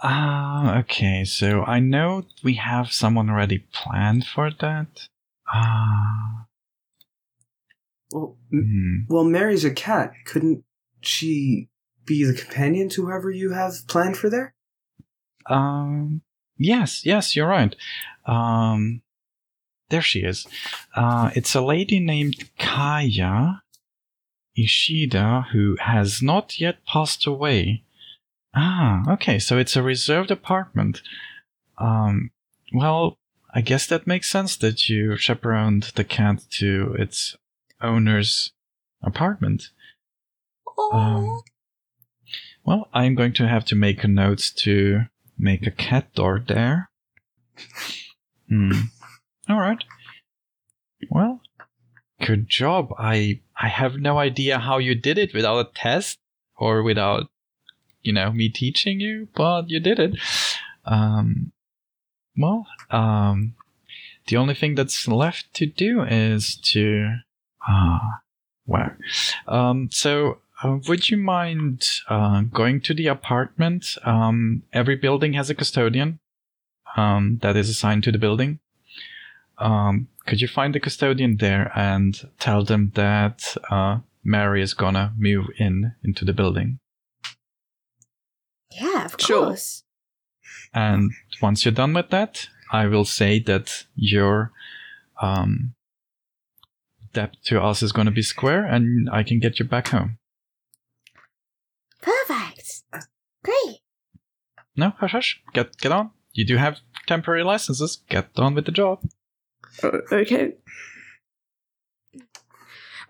Ah, 0.02 0.78
okay, 0.80 1.24
so 1.24 1.62
I 1.64 1.78
know 1.80 2.24
we 2.42 2.54
have 2.54 2.92
someone 2.92 3.30
already 3.30 3.58
planned 3.72 4.26
for 4.26 4.50
that. 4.60 5.08
Ah, 5.52 6.41
Well, 8.12 8.36
m- 8.52 9.04
hmm. 9.08 9.12
well, 9.12 9.24
Mary's 9.24 9.64
a 9.64 9.70
cat. 9.70 10.12
Couldn't 10.26 10.64
she 11.00 11.68
be 12.04 12.24
the 12.24 12.34
companion 12.34 12.88
to 12.90 13.06
whoever 13.06 13.30
you 13.30 13.52
have 13.52 13.74
planned 13.88 14.16
for 14.16 14.28
there? 14.28 14.54
Um, 15.46 16.22
yes, 16.56 17.04
yes, 17.04 17.34
you're 17.34 17.48
right. 17.48 17.74
Um, 18.26 19.02
there 19.88 20.02
she 20.02 20.20
is. 20.20 20.46
Uh, 20.94 21.30
it's 21.34 21.54
a 21.54 21.60
lady 21.60 22.00
named 22.00 22.48
Kaya 22.58 23.62
Ishida 24.56 25.46
who 25.52 25.76
has 25.80 26.22
not 26.22 26.60
yet 26.60 26.84
passed 26.86 27.26
away. 27.26 27.82
Ah, 28.54 29.02
okay, 29.14 29.38
so 29.38 29.58
it's 29.58 29.76
a 29.76 29.82
reserved 29.82 30.30
apartment. 30.30 31.02
Um, 31.78 32.30
well, 32.72 33.18
I 33.54 33.60
guess 33.60 33.86
that 33.86 34.06
makes 34.06 34.30
sense 34.30 34.56
that 34.56 34.88
you 34.88 35.16
chaperoned 35.16 35.92
the 35.94 36.04
cat 36.04 36.42
to 36.58 36.94
its 36.98 37.36
owner's 37.82 38.52
apartment. 39.02 39.70
Um, 40.92 41.42
well, 42.64 42.88
I'm 42.92 43.14
going 43.14 43.34
to 43.34 43.48
have 43.48 43.64
to 43.66 43.74
make 43.74 44.04
a 44.04 44.08
note 44.08 44.52
to 44.58 45.02
make 45.38 45.66
a 45.66 45.70
cat 45.70 46.14
door 46.14 46.42
there. 46.46 46.90
Hmm. 48.48 48.72
All 49.48 49.58
right. 49.58 49.82
Well, 51.10 51.40
good 52.20 52.48
job. 52.48 52.92
I 52.98 53.40
I 53.60 53.68
have 53.68 53.96
no 53.96 54.18
idea 54.18 54.58
how 54.58 54.78
you 54.78 54.94
did 54.94 55.18
it 55.18 55.34
without 55.34 55.58
a 55.58 55.70
test 55.74 56.18
or 56.56 56.82
without, 56.82 57.28
you 58.02 58.12
know, 58.12 58.32
me 58.32 58.48
teaching 58.48 59.00
you, 59.00 59.28
but 59.34 59.68
you 59.68 59.80
did 59.80 59.98
it. 59.98 60.16
Um. 60.84 61.52
Well, 62.36 62.66
um, 62.90 63.54
the 64.26 64.38
only 64.38 64.54
thing 64.54 64.74
that's 64.74 65.06
left 65.06 65.52
to 65.54 65.66
do 65.66 66.02
is 66.02 66.56
to 66.72 67.16
ah, 67.68 68.20
wow. 68.66 68.90
Um. 69.46 69.88
So 69.90 70.38
uh, 70.62 70.78
would 70.88 71.10
you 71.10 71.16
mind 71.16 71.82
uh, 72.08 72.42
going 72.42 72.80
to 72.82 72.94
the 72.94 73.08
apartment? 73.08 73.96
Um, 74.04 74.62
every 74.72 74.96
building 74.96 75.32
has 75.34 75.50
a 75.50 75.54
custodian 75.54 76.20
um, 76.96 77.38
that 77.42 77.56
is 77.56 77.68
assigned 77.68 78.04
to 78.04 78.12
the 78.12 78.18
building. 78.18 78.60
Um, 79.58 80.08
could 80.26 80.40
you 80.40 80.48
find 80.48 80.74
the 80.74 80.80
custodian 80.80 81.36
there 81.38 81.70
and 81.76 82.28
tell 82.38 82.64
them 82.64 82.92
that 82.94 83.56
uh, 83.70 83.98
Mary 84.24 84.62
is 84.62 84.74
gonna 84.74 85.12
move 85.18 85.46
in 85.58 85.92
into 86.04 86.24
the 86.24 86.32
building? 86.32 86.78
Yeah, 88.70 89.04
of 89.04 89.16
Sure. 89.18 89.46
course. 89.46 89.82
And 90.72 91.10
once 91.40 91.64
you're 91.64 91.72
done 91.74 91.92
with 91.92 92.10
that, 92.10 92.48
I 92.72 92.86
will 92.86 93.04
say 93.04 93.38
that 93.40 93.84
your 93.94 94.52
um, 95.20 95.74
debt 97.12 97.36
to 97.44 97.60
us 97.62 97.82
is 97.82 97.92
gonna 97.92 98.10
be 98.10 98.22
square, 98.22 98.64
and 98.64 99.08
I 99.10 99.22
can 99.22 99.38
get 99.40 99.58
you 99.58 99.64
back 99.64 99.88
home. 99.88 100.18
Perfect. 102.00 102.82
Great. 103.44 103.78
No, 104.76 104.90
hush, 104.98 105.12
hush. 105.12 105.40
Get 105.52 105.76
get 105.78 105.92
on. 105.92 106.10
You 106.32 106.46
do 106.46 106.56
have 106.56 106.78
temporary 107.06 107.44
licenses. 107.44 108.02
Get 108.08 108.30
on 108.36 108.54
with 108.54 108.64
the 108.66 108.72
job. 108.72 109.04
O- 109.82 110.00
Okay. 110.12 110.54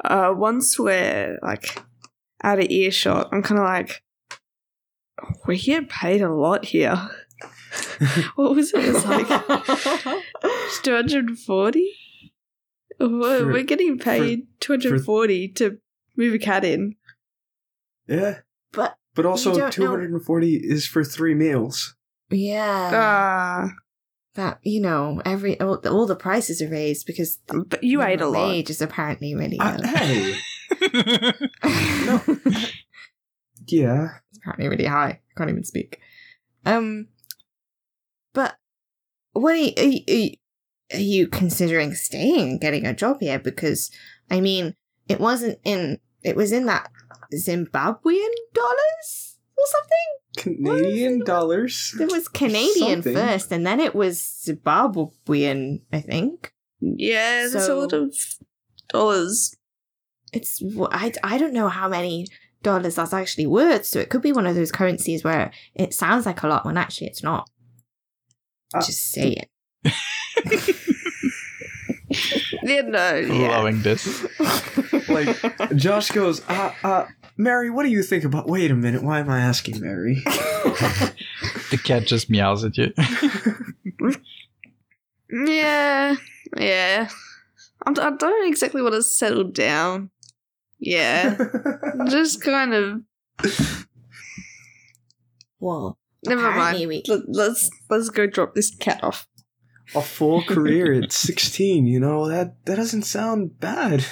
Uh, 0.05 0.33
once 0.37 0.79
we're 0.79 1.39
like 1.43 1.81
out 2.43 2.59
of 2.59 2.67
earshot, 2.71 3.29
I'm 3.33 3.43
kind 3.43 3.61
of 3.61 3.65
like, 3.67 4.03
we 5.47 5.57
get 5.59 5.89
paid 5.89 6.23
a 6.23 6.33
lot 6.33 6.65
here. 6.65 6.97
what 8.35 8.55
was 8.57 8.73
it? 8.75 8.85
It 8.85 8.93
was 8.95 9.05
like 9.07 9.29
240. 10.83 11.93
We're, 13.09 13.41
For- 13.41 13.53
we're 13.53 13.63
getting 13.65 13.99
paid 13.99 14.47
240 14.61 15.49
to 15.49 15.79
move 16.17 16.35
a 16.35 16.39
cat 16.39 16.65
in. 16.65 16.95
Yeah. 18.07 18.39
but 18.73 18.97
But 19.15 19.27
also, 19.27 19.51
don't 19.51 19.61
know- 19.61 19.71
240 19.71 20.57
is 20.57 20.87
for 20.87 21.05
three 21.05 21.35
meals. 21.35 21.95
Yeah. 22.31 22.91
Ah, 22.95 23.71
that 24.35 24.59
you 24.63 24.81
know, 24.81 25.21
every 25.27 25.61
all, 25.61 25.77
all 25.87 26.07
the 26.07 26.17
prices 26.17 26.63
are 26.63 26.69
raised 26.71 27.07
because 27.07 27.39
but 27.47 27.85
you 27.85 28.03
ate 28.03 28.21
a 28.23 28.27
lot. 28.27 28.49
Wage 28.49 28.71
is 28.71 28.81
apparently 28.81 29.35
really 29.35 29.59
Uh, 29.61 29.77
low. 29.79 29.85
hey, 29.89 30.35
yeah. 33.67 34.09
it's 34.31 34.39
apparently 34.39 34.69
really 34.69 34.87
high. 34.87 35.21
I 35.21 35.33
can't 35.37 35.51
even 35.51 35.65
speak. 35.65 36.01
Um, 36.65 37.09
but 38.33 38.57
what 39.33 39.55
are 39.55 39.59
you, 39.59 39.73
are 39.77 39.83
you, 39.85 40.31
are 40.95 40.99
you- 41.01 41.29
considering 41.29 41.95
staying 41.95 42.41
and 42.51 42.61
getting 42.61 42.87
a 42.87 42.95
job 42.95 43.19
here? 43.21 43.39
Because 43.39 43.91
I 44.31 44.41
mean, 44.41 44.75
it 45.09 45.21
wasn't 45.21 45.59
in. 45.65 45.99
It 46.23 46.37
was 46.37 46.53
in 46.53 46.67
that 46.67 46.91
Zimbabwean 47.35 48.31
dollars 48.55 49.37
or 49.59 49.65
something. 49.67 50.09
Canadian 50.37 51.25
dollars. 51.25 51.95
It 52.01 52.11
was 52.11 52.29
Canadian 52.29 53.03
Something. 53.03 53.15
first, 53.15 53.53
and 53.53 53.67
then 53.67 53.81
it 53.81 53.95
was 53.95 54.19
Zimbabwean. 54.47 55.83
I 55.93 56.01
think. 56.01 56.53
Yeah, 56.81 57.49
there's 57.49 57.55
a 57.69 57.75
lot 57.75 57.93
of 57.93 58.15
dollars. 58.89 59.55
it's 60.33 60.63
I, 60.91 61.13
I 61.23 61.39
don't 61.39 61.53
know 61.53 61.69
how 61.69 61.89
many 61.89 62.27
dollars 62.63 62.95
that's 62.95 63.13
actually 63.13 63.47
worth 63.47 63.85
so 63.85 63.99
it 63.99 64.09
could 64.09 64.23
be 64.23 64.33
one 64.33 64.47
of 64.47 64.55
those 64.55 64.71
currencies 64.73 65.25
where 65.25 65.51
it 65.75 65.93
sounds 65.93 66.25
like 66.27 66.43
a 66.45 66.47
lot 66.49 66.65
when 66.65 66.77
actually 66.77 67.09
it's 67.09 67.23
not 67.23 67.51
Uh, 68.73 68.81
just 68.81 69.11
say 69.11 69.37
it 69.85 69.93
Yeah, 72.65 72.83
no, 72.83 73.15
yeah. 73.17 73.49
Loving 73.59 73.83
this. 73.83 74.27
Like, 75.09 75.75
Josh 75.77 76.11
goes, 76.11 76.41
uh, 76.49 76.73
uh, 76.85 77.07
Mary, 77.37 77.69
what 77.71 77.83
do 77.83 77.91
you 77.91 78.03
think 78.03 78.25
about? 78.25 78.47
Wait 78.49 78.71
a 78.71 78.75
minute, 78.75 79.03
why 79.03 79.19
am 79.21 79.29
I 79.29 79.41
asking 79.41 79.81
Mary? 79.81 80.23
The 81.71 81.79
cat 81.83 82.07
just 82.07 82.29
meows 82.31 82.65
at 82.65 82.77
you. 82.77 82.93
Yeah, 85.31 86.17
yeah. 86.57 87.09
I'm, 87.87 87.95
I 87.99 88.11
don't 88.17 88.49
exactly 88.49 88.83
want 88.83 88.95
to 88.95 89.03
settle 89.03 89.45
down. 89.45 90.11
Yeah, 90.79 91.37
just 92.09 92.43
kind 92.43 92.75
of. 92.75 93.01
well 95.61 95.99
Never 96.25 96.51
mind. 96.53 96.89
we- 96.89 97.03
Let, 97.09 97.21
let's 97.29 97.71
let's 97.89 98.09
go 98.11 98.27
drop 98.27 98.55
this 98.55 98.75
cat 98.75 99.03
off. 99.03 99.27
A 99.95 100.03
full 100.03 100.43
career 100.43 100.93
at 100.93 101.13
16, 101.13 101.87
you 101.87 102.01
know, 102.01 102.29
that, 102.29 102.65
that 102.65 102.77
doesn't 102.77 103.03
sound 103.03 103.61
bad. 103.61 104.05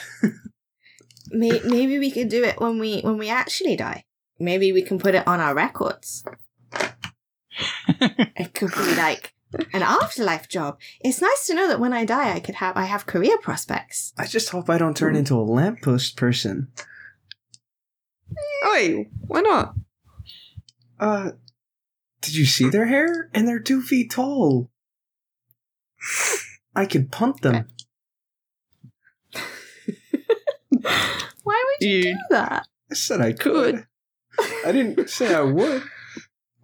maybe 1.30 1.98
we 1.98 2.10
could 2.10 2.28
do 2.28 2.42
it 2.42 2.60
when 2.60 2.78
we 2.78 3.00
when 3.02 3.16
we 3.16 3.28
actually 3.28 3.76
die 3.76 4.04
maybe 4.40 4.72
we 4.72 4.82
can 4.82 4.98
put 4.98 5.14
it 5.14 5.26
on 5.28 5.38
our 5.38 5.54
records 5.54 6.24
it 8.00 8.52
could 8.52 8.72
be 8.72 8.96
like 8.96 9.32
an 9.72 9.82
afterlife 9.82 10.48
job 10.48 10.78
it's 11.00 11.20
nice 11.20 11.46
to 11.46 11.54
know 11.54 11.68
that 11.68 11.78
when 11.78 11.92
i 11.92 12.04
die 12.04 12.32
i 12.32 12.40
could 12.40 12.56
have 12.56 12.76
i 12.76 12.84
have 12.84 13.06
career 13.06 13.38
prospects 13.38 14.12
I 14.18 14.26
just 14.26 14.50
hope 14.50 14.68
I 14.68 14.76
don't 14.78 14.96
turn 14.96 15.16
into 15.16 15.34
a 15.34 15.40
lamppost 15.40 16.16
person. 16.16 16.68
Oi, 18.68 19.08
why 19.26 19.40
not? 19.40 19.74
Uh, 20.98 21.30
did 22.20 22.34
you 22.36 22.44
see 22.44 22.68
their 22.68 22.86
hair? 22.86 23.30
And 23.32 23.48
they're 23.48 23.58
two 23.58 23.80
feet 23.80 24.10
tall. 24.10 24.70
I 26.74 26.86
could 26.86 27.10
punt 27.10 27.42
them. 27.42 27.66
why 31.42 31.64
would 31.80 31.88
you, 31.88 31.96
You- 31.96 32.02
do 32.04 32.14
that 32.30 32.66
I 32.90 32.94
said 32.94 33.20
I 33.20 33.32
could. 33.32 33.86
I 34.66 34.72
didn't 34.72 35.08
say 35.10 35.32
I 35.34 35.42
would. 35.42 35.82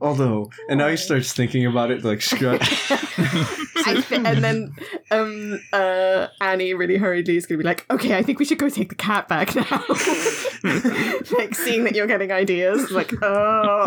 Although, 0.00 0.50
and 0.68 0.78
now 0.78 0.88
he 0.88 0.96
starts 0.96 1.32
thinking 1.32 1.64
about 1.66 1.90
it 1.90 2.04
like 2.04 2.20
scratch. 2.20 2.90
I 2.90 4.00
thi- 4.02 4.16
and 4.16 4.42
then 4.42 4.74
um 5.12 5.60
uh 5.72 6.26
Annie 6.40 6.74
really 6.74 6.96
hurriedly 6.96 7.36
is 7.36 7.46
gonna 7.46 7.58
be 7.58 7.64
like, 7.64 7.86
okay, 7.90 8.16
I 8.16 8.22
think 8.22 8.38
we 8.40 8.44
should 8.44 8.58
go 8.58 8.68
take 8.68 8.88
the 8.88 8.94
cat 8.96 9.28
back 9.28 9.54
now. 9.54 9.62
like 11.38 11.54
seeing 11.54 11.84
that 11.84 11.92
you're 11.94 12.06
getting 12.08 12.32
ideas, 12.32 12.90
like, 12.90 13.12
oh 13.22 13.86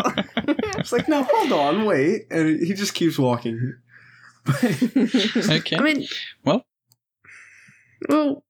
It's 0.78 0.92
like, 0.92 1.06
no, 1.08 1.22
hold 1.30 1.52
on, 1.52 1.84
wait. 1.84 2.22
And 2.30 2.58
he 2.64 2.72
just 2.74 2.94
keeps 2.94 3.18
walking. 3.18 3.74
okay. 4.48 5.76
I 5.76 5.80
mean, 5.82 6.06
Well? 6.44 6.64
well, 8.08 8.44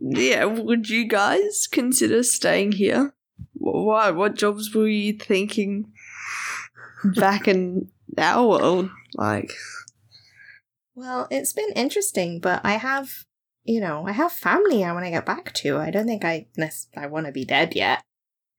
yeah. 0.00 0.44
Would 0.44 0.88
you 0.88 1.06
guys 1.06 1.66
consider 1.70 2.22
staying 2.22 2.72
here? 2.72 3.14
Wh- 3.54 3.84
Why? 3.86 4.10
What 4.10 4.36
jobs 4.36 4.74
were 4.74 4.88
you 4.88 5.12
thinking 5.14 5.92
back 7.16 7.46
in 7.48 7.90
our 8.18 8.46
world? 8.46 8.90
Like, 9.14 9.52
Well, 10.94 11.26
it's 11.30 11.52
been 11.52 11.70
interesting, 11.76 12.40
but 12.40 12.60
I 12.64 12.72
have 12.72 13.24
you 13.64 13.80
know, 13.80 14.06
I 14.06 14.12
have 14.12 14.32
family 14.32 14.82
I 14.84 14.92
want 14.92 15.04
to 15.04 15.10
get 15.10 15.26
back 15.26 15.52
to. 15.56 15.76
I 15.76 15.90
don't 15.90 16.06
think 16.06 16.24
I 16.24 16.46
I 16.96 17.06
want 17.06 17.26
to 17.26 17.32
be 17.32 17.44
dead 17.44 17.74
yet, 17.76 18.02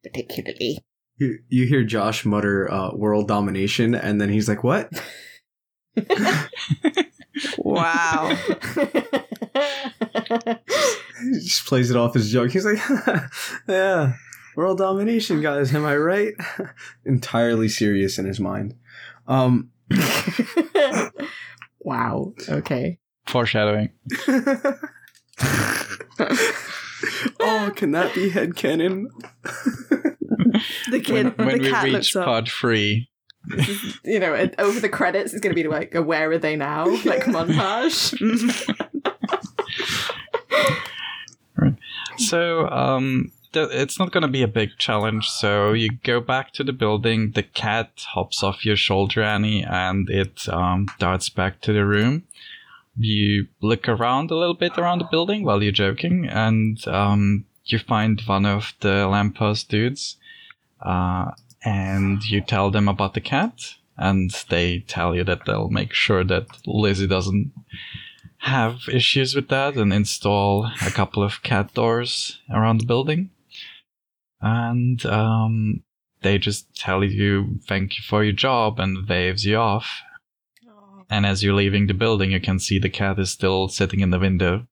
particularly. 0.03 0.77
you, 1.17 1.39
you 1.49 1.65
hear 1.65 1.83
Josh 1.83 2.23
mutter 2.23 2.71
uh, 2.71 2.91
world 2.93 3.27
domination, 3.27 3.95
and 3.95 4.21
then 4.21 4.29
he's 4.29 4.47
like, 4.47 4.63
what? 4.63 4.91
wow. 7.57 8.35
He 11.21 11.39
just 11.39 11.65
plays 11.65 11.91
it 11.91 11.97
off 11.97 12.15
as 12.15 12.27
a 12.27 12.29
joke. 12.29 12.51
He's 12.51 12.65
like, 12.65 12.79
yeah, 13.67 14.13
world 14.55 14.77
domination, 14.79 15.41
guys. 15.41 15.73
Am 15.73 15.85
I 15.85 15.95
right? 15.97 16.33
Entirely 17.05 17.69
serious 17.69 18.17
in 18.17 18.25
his 18.25 18.39
mind. 18.39 18.75
Um, 19.27 19.71
wow. 21.79 22.33
Okay. 22.49 22.99
Foreshadowing. 23.27 23.91
oh, 27.39 27.71
can 27.75 27.91
that 27.91 28.13
be 28.15 28.31
headcanon? 28.31 29.05
The 30.89 30.99
kid, 30.99 31.13
when 31.13 31.47
when 31.47 31.57
the 31.57 31.63
we 31.63 31.69
cat 31.69 31.83
reach 31.83 31.93
looks 31.93 32.15
up. 32.15 32.25
You 34.03 34.19
know, 34.19 34.33
and 34.33 34.55
over 34.59 34.79
the 34.79 34.89
credits, 34.89 35.33
it's 35.33 35.41
going 35.41 35.55
to 35.55 35.61
be 35.61 35.67
like 35.67 35.95
a 35.95 36.01
"Where 36.01 36.31
are 36.31 36.37
they 36.37 36.55
now?" 36.55 36.85
like 37.05 37.23
montage. 37.23 38.17
So, 42.17 42.67
um, 42.69 43.31
th- 43.53 43.69
it's 43.71 43.97
not 43.97 44.11
going 44.11 44.21
to 44.21 44.27
be 44.27 44.43
a 44.43 44.47
big 44.47 44.77
challenge. 44.77 45.27
So 45.27 45.73
you 45.73 45.89
go 46.03 46.19
back 46.19 46.53
to 46.53 46.63
the 46.63 46.73
building. 46.73 47.31
The 47.31 47.43
cat 47.43 48.05
hops 48.13 48.43
off 48.43 48.65
your 48.65 48.75
shoulder, 48.75 49.23
Annie, 49.23 49.63
and 49.63 50.09
it 50.09 50.47
um, 50.49 50.87
darts 50.99 51.29
back 51.29 51.61
to 51.61 51.73
the 51.73 51.85
room. 51.85 52.23
You 52.97 53.47
look 53.61 53.87
around 53.87 54.31
a 54.31 54.35
little 54.35 54.53
bit 54.53 54.77
around 54.77 54.99
the 54.99 55.07
building 55.09 55.43
while 55.43 55.63
you're 55.63 55.71
joking, 55.71 56.27
and 56.27 56.85
um, 56.87 57.45
you 57.65 57.79
find 57.79 58.21
one 58.21 58.45
of 58.45 58.73
the 58.81 59.07
lamppost 59.07 59.69
dudes, 59.69 60.17
uh, 60.81 61.31
and 61.63 62.23
you 62.23 62.41
tell 62.41 62.71
them 62.71 62.87
about 62.87 63.13
the 63.13 63.21
cat, 63.21 63.75
and 63.97 64.31
they 64.49 64.79
tell 64.79 65.15
you 65.15 65.23
that 65.23 65.45
they'll 65.45 65.69
make 65.69 65.93
sure 65.93 66.23
that 66.23 66.47
Lizzie 66.65 67.07
doesn't 67.07 67.51
have 68.39 68.79
issues 68.91 69.35
with 69.35 69.49
that 69.49 69.75
and 69.75 69.93
install 69.93 70.65
a 70.85 70.89
couple 70.89 71.21
of 71.21 71.43
cat 71.43 71.73
doors 71.75 72.39
around 72.51 72.79
the 72.79 72.85
building. 72.85 73.29
And 74.41 75.05
um, 75.05 75.83
they 76.23 76.39
just 76.39 76.73
tell 76.75 77.03
you 77.03 77.59
thank 77.67 77.97
you 77.97 78.03
for 78.03 78.23
your 78.23 78.33
job 78.33 78.79
and 78.79 79.07
waves 79.07 79.45
you 79.45 79.57
off. 79.57 80.01
And 81.09 81.25
as 81.25 81.43
you're 81.43 81.53
leaving 81.53 81.87
the 81.87 81.93
building, 81.93 82.31
you 82.31 82.39
can 82.39 82.57
see 82.57 82.79
the 82.79 82.89
cat 82.89 83.19
is 83.19 83.29
still 83.29 83.67
sitting 83.67 83.99
in 83.99 84.11
the 84.11 84.19
window. 84.19 84.65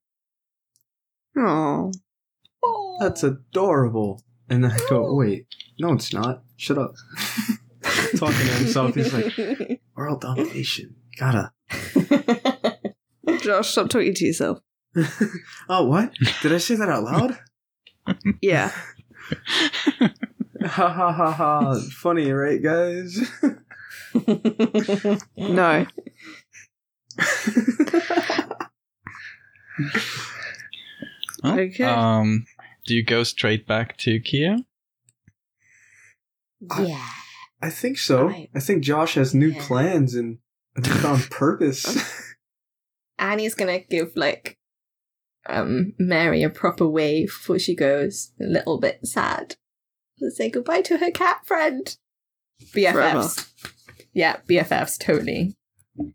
Oh, 1.36 1.92
That's 2.98 3.22
adorable. 3.22 4.24
And 4.48 4.66
I 4.66 4.78
go, 4.88 5.14
wait, 5.14 5.46
no, 5.80 5.92
it's 5.94 6.12
not. 6.12 6.42
Shut 6.56 6.78
up. 6.78 6.94
Talking 8.16 8.36
to 8.36 8.52
himself, 8.52 8.94
he's 8.94 9.12
like, 9.12 9.80
world 9.96 10.20
domination. 10.20 10.94
Gotta. 11.18 11.52
Josh, 13.40 13.70
stop 13.70 13.88
talking 13.88 14.12
to 14.12 14.26
yourself. 14.26 14.58
oh, 15.68 15.86
what? 15.86 16.12
Did 16.42 16.52
I 16.52 16.58
say 16.58 16.74
that 16.74 16.88
out 16.90 17.04
loud? 17.04 17.38
Yeah. 18.42 18.70
ha 20.62 20.88
ha 20.88 21.12
ha 21.12 21.32
ha. 21.32 21.80
Funny, 21.92 22.30
right, 22.32 22.62
guys? 22.62 23.18
No. 25.36 25.86
Okay. 31.44 31.84
Um, 31.84 32.46
do 32.86 32.94
you 32.94 33.04
go 33.04 33.22
straight 33.22 33.66
back 33.66 33.96
to 33.98 34.20
Kia? 34.20 34.58
Yeah. 36.80 37.06
I 37.62 37.70
think 37.70 37.98
so. 37.98 38.26
Right. 38.28 38.50
I 38.54 38.60
think 38.60 38.82
Josh 38.82 39.14
has 39.14 39.34
new 39.34 39.48
Yeah. 39.48 39.66
plans 39.66 40.14
and 40.14 40.38
a 40.76 40.80
newfound 40.80 41.30
purpose. 41.30 42.02
Annie's 43.18 43.54
gonna 43.54 43.80
give 43.80 44.12
like 44.16 44.56
um 45.48 45.92
Mary 45.98 46.42
a 46.42 46.50
proper 46.50 46.86
wave 46.88 47.28
before 47.28 47.58
she 47.58 47.74
goes. 47.74 48.32
A 48.40 48.44
little 48.44 48.78
bit 48.78 49.00
sad. 49.06 49.56
to 50.18 50.30
say 50.30 50.48
goodbye 50.50 50.82
to 50.82 50.98
her 50.98 51.10
cat 51.10 51.46
friend. 51.46 51.96
BFFs. 52.74 53.48
Yeah, 54.12 54.36
BFFs, 54.48 54.98
totally. 54.98 55.54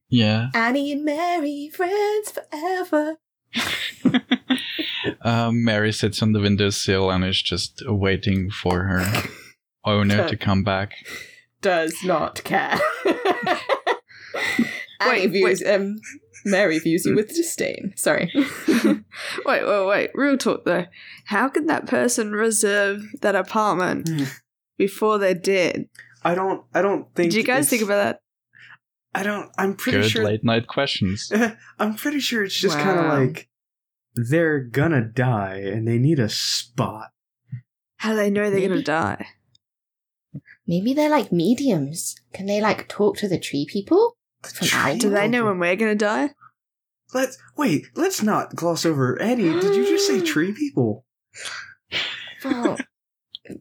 Yeah. 0.09 0.49
Annie 0.53 0.91
and 0.91 1.03
Mary, 1.05 1.69
friends 1.73 2.31
forever. 2.31 3.17
um, 5.21 5.63
Mary 5.63 5.91
sits 5.91 6.21
on 6.21 6.33
the 6.33 6.39
windowsill 6.39 7.09
and 7.11 7.23
is 7.23 7.41
just 7.41 7.81
waiting 7.87 8.49
for 8.49 8.83
her 8.83 9.23
owner 9.85 10.27
to 10.27 10.35
come 10.37 10.63
back. 10.63 10.93
Does 11.61 11.95
not 12.03 12.43
care. 12.43 12.79
Annie 14.99 15.27
Wait, 15.27 15.27
views 15.31 15.63
um 15.65 15.99
Mary 16.45 16.77
views 16.79 17.05
you 17.05 17.15
with 17.15 17.29
disdain. 17.29 17.93
Sorry. 17.95 18.31
wait, 18.67 19.03
wait, 19.45 19.87
wait. 19.87 20.11
Real 20.13 20.37
talk 20.37 20.65
though. 20.65 20.85
How 21.25 21.49
could 21.49 21.67
that 21.67 21.87
person 21.87 22.31
reserve 22.33 23.01
that 23.21 23.35
apartment 23.35 24.07
Hmm. 24.07 24.23
before 24.77 25.17
they're 25.17 25.33
dead? 25.33 25.89
I 26.23 26.35
don't. 26.35 26.63
I 26.73 26.81
don't 26.81 27.05
think. 27.15 27.31
Did 27.31 27.37
you 27.37 27.43
guys 27.43 27.69
think 27.69 27.81
about 27.81 27.97
that? 27.97 28.19
I 29.13 29.23
don't. 29.23 29.49
I'm 29.57 29.75
pretty 29.75 29.99
Good 30.01 30.09
sure. 30.11 30.23
late 30.25 30.43
night 30.43 30.67
questions. 30.67 31.31
I'm 31.79 31.95
pretty 31.95 32.19
sure 32.19 32.43
it's 32.43 32.59
just 32.59 32.77
kind 32.77 32.99
of 32.99 33.05
like 33.05 33.49
they're 34.15 34.59
gonna 34.59 35.01
die 35.03 35.57
and 35.65 35.87
they 35.87 35.97
need 35.97 36.19
a 36.19 36.29
spot. 36.29 37.11
How 37.97 38.11
do 38.11 38.17
they 38.17 38.29
know 38.29 38.49
they're 38.51 38.67
gonna 38.67 38.81
die? 38.83 39.25
Maybe 40.67 40.93
they're 40.93 41.09
like 41.09 41.31
mediums. 41.31 42.15
Can 42.33 42.45
they 42.47 42.59
like 42.59 42.87
talk 42.87 43.17
to 43.17 43.27
the 43.27 43.39
tree 43.39 43.67
people? 43.69 44.17
From 44.43 44.67
Aldi? 44.67 44.99
Do 44.99 45.09
they 45.09 45.27
know 45.27 45.45
when 45.45 45.59
we're 45.59 45.75
gonna 45.75 45.95
die? 45.95 46.31
Let's 47.13 47.37
wait. 47.55 47.85
Let's 47.95 48.21
not 48.21 48.55
gloss 48.55 48.85
over 48.85 49.21
Eddie. 49.21 49.59
Did 49.59 49.75
you 49.75 49.85
just 49.85 50.07
say 50.07 50.21
tree 50.25 50.53
people? 50.53 51.05
Well, 52.43 52.77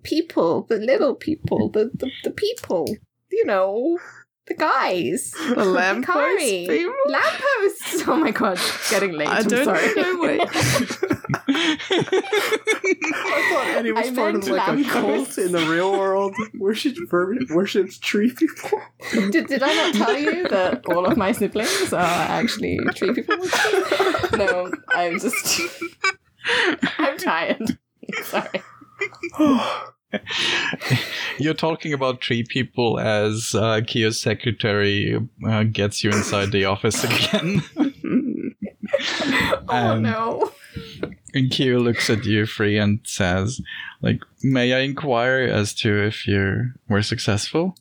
people, 0.03 0.67
the 0.69 0.77
little 0.77 1.15
people, 1.15 1.71
the, 1.71 1.91
the, 1.95 2.11
the 2.25 2.31
people, 2.31 2.87
you 3.31 3.45
know, 3.45 3.99
the 4.47 4.55
guys. 4.55 5.33
The 5.55 5.65
lamppost 5.65 6.39
people? 6.39 6.95
Lampposts! 7.09 8.05
Oh 8.07 8.17
my 8.17 8.31
god, 8.31 8.59
getting 8.91 9.13
late. 9.13 9.29
I 9.29 9.39
I'm 9.39 9.45
don't 9.45 9.65
sorry. 9.65 9.95
know. 9.95 10.19
Wait. 10.21 10.41
I 11.47 11.77
thought 13.51 13.67
Eddie 13.77 13.93
was 13.93 14.09
I 14.09 14.15
part 14.15 14.35
of 14.35 14.49
like 14.49 14.79
a 14.79 14.85
cult 14.89 15.39
in 15.39 15.53
the 15.53 15.67
real 15.67 15.93
world. 15.93 16.35
Worships 16.59 17.01
worships 17.51 17.99
tree 17.99 18.33
people. 18.33 18.81
did, 19.31 19.47
did 19.47 19.63
I 19.63 19.75
not 19.75 19.95
tell 19.95 20.19
you 20.19 20.49
that 20.49 20.85
all 20.87 21.07
of 21.07 21.17
my 21.17 21.33
siblings 21.33 21.93
are 21.93 22.01
actually 22.01 22.79
tree 22.95 23.15
people? 23.15 23.37
no, 24.37 24.71
I'm 24.89 25.19
just. 25.19 25.61
I'm 26.99 27.17
tired. 27.17 27.79
Sorry. 28.25 28.63
You're 31.39 31.55
talking 31.55 31.93
about 31.93 32.23
three 32.25 32.45
people 32.45 32.99
as 33.01 33.55
uh, 33.55 33.81
Kiyo's 33.81 34.21
secretary 34.21 35.19
uh, 35.47 35.65
gets 35.65 36.05
you 36.05 36.11
inside 36.11 36.53
the 36.53 36.65
office 36.67 37.03
again. 37.05 37.63
Oh 39.67 39.69
Um, 39.69 40.03
no. 40.03 40.53
and 41.35 41.51
Kiyo 41.51 41.83
looks 41.83 42.09
at 42.11 42.25
you, 42.25 42.47
Free, 42.47 42.79
and 42.79 43.01
says, 43.03 43.61
like, 44.03 44.21
may 44.43 44.73
I 44.73 44.81
inquire 44.81 45.41
as 45.41 45.75
to 45.77 46.05
if 46.07 46.29
you 46.29 46.71
were 46.89 47.03
successful? 47.03 47.75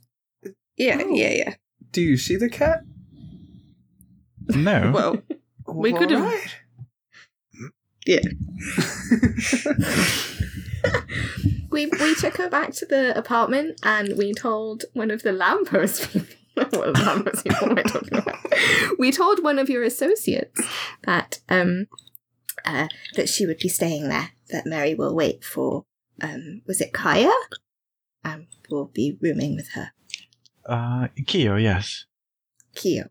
yeah, 0.78 1.02
Oh. 1.04 1.14
yeah, 1.14 1.32
yeah. 1.34 1.54
Do 1.92 2.02
you 2.02 2.18
see 2.18 2.36
the 2.38 2.50
cat? 2.50 2.84
No. 4.48 4.92
Well, 4.94 5.22
We 5.68 5.94
could've- 5.94 6.20
alright. 6.20 6.56
We 11.70 11.88
we 11.88 12.14
took 12.14 12.38
her 12.38 12.52
back 12.52 12.72
to 12.74 12.86
the 12.86 13.18
apartment 13.18 13.80
and 13.82 14.16
we 14.16 14.32
told 14.32 14.86
one 14.94 15.10
of 15.10 15.24
the 15.24 15.32
lamppost 15.32 16.12
people. 16.14 16.36
what 16.54 16.94
lamppost 17.00 17.44
people 17.44 17.72
am 17.72 17.80
I 17.80 17.82
talking 17.82 18.16
about? 18.16 18.38
We 19.00 19.12
told 19.12 19.42
one 19.42 19.58
of 19.58 19.72
your 19.72 19.82
associates 19.82 20.62
that 21.06 21.40
um 21.50 21.88
uh, 22.64 22.90
that 23.16 23.28
she 23.28 23.48
would 23.48 23.58
be 23.58 23.70
staying 23.70 24.08
there. 24.08 24.34
That 24.52 24.68
Mary 24.68 24.94
will 24.94 25.16
wait 25.16 25.44
for 25.44 25.86
um 26.22 26.62
was 26.68 26.80
it 26.80 26.94
Kaya? 26.94 27.32
Um, 28.24 28.48
we'll 28.70 28.86
be 28.86 29.18
rooming 29.20 29.56
with 29.56 29.70
her. 29.72 29.92
Uh, 30.66 31.08
Kiyo, 31.22 31.62
yes. 31.62 32.06
Kyo. 32.76 33.10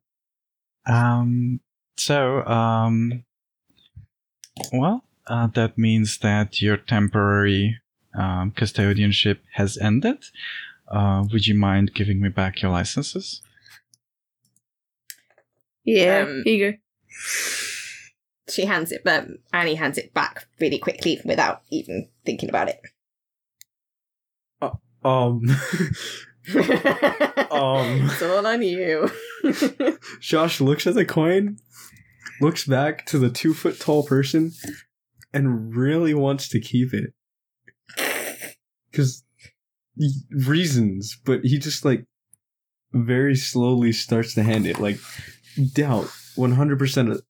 Um, 0.87 1.61
so, 1.97 2.45
um, 2.45 3.25
well, 4.73 5.05
uh, 5.27 5.47
that 5.55 5.79
means 5.79 6.19
that 6.19 6.61
your 6.61 6.77
temporary 6.77 7.79
um, 8.15 8.53
custodianship 8.53 9.39
has 9.55 9.79
ended. 9.79 10.25
Uh, 10.89 11.25
would 11.33 11.47
you 11.47 11.55
mind 11.55 11.95
giving 11.95 12.21
me 12.21 12.29
back 12.29 12.61
your 12.63 12.71
licenses? 12.71 13.41
yeah. 15.85 16.25
Um, 16.29 16.43
here 16.45 16.55
you 16.55 16.73
go. 16.73 16.79
She 18.49 18.67
hands 18.67 18.93
it, 18.93 19.03
but 19.05 19.27
Annie 19.53 19.77
hands 19.77 19.97
it 19.99 20.13
back 20.13 20.47
really 20.61 20.79
quickly 20.79 21.21
without 21.25 21.63
even 21.71 22.09
thinking 22.27 22.49
about 22.49 22.69
it. 22.69 22.81
Um, 25.05 25.43
Um. 27.51 28.09
it's 28.11 28.23
all 28.23 28.47
on 28.47 28.63
you. 28.63 29.11
Josh 30.21 30.61
looks 30.61 30.87
at 30.87 30.95
the 30.95 31.05
coin, 31.05 31.59
looks 32.41 32.65
back 32.67 33.05
to 33.07 33.19
the 33.19 33.31
two 33.31 33.53
foot 33.55 33.79
tall 33.81 34.05
person, 34.05 34.53
and 35.33 35.75
really 35.75 36.14
wants 36.14 36.49
to 36.51 36.61
keep 36.61 36.92
it. 36.92 37.12
Because 38.90 39.25
reasons, 40.47 41.18
but 41.25 41.40
he 41.45 41.59
just 41.59 41.85
like 41.85 42.05
very 42.92 43.35
slowly 43.35 43.92
starts 43.92 44.35
to 44.35 44.42
hand 44.42 44.66
it, 44.66 44.79
like 44.79 44.99
doubt 45.75 46.07
100% 46.37 47.12
of 47.12 47.23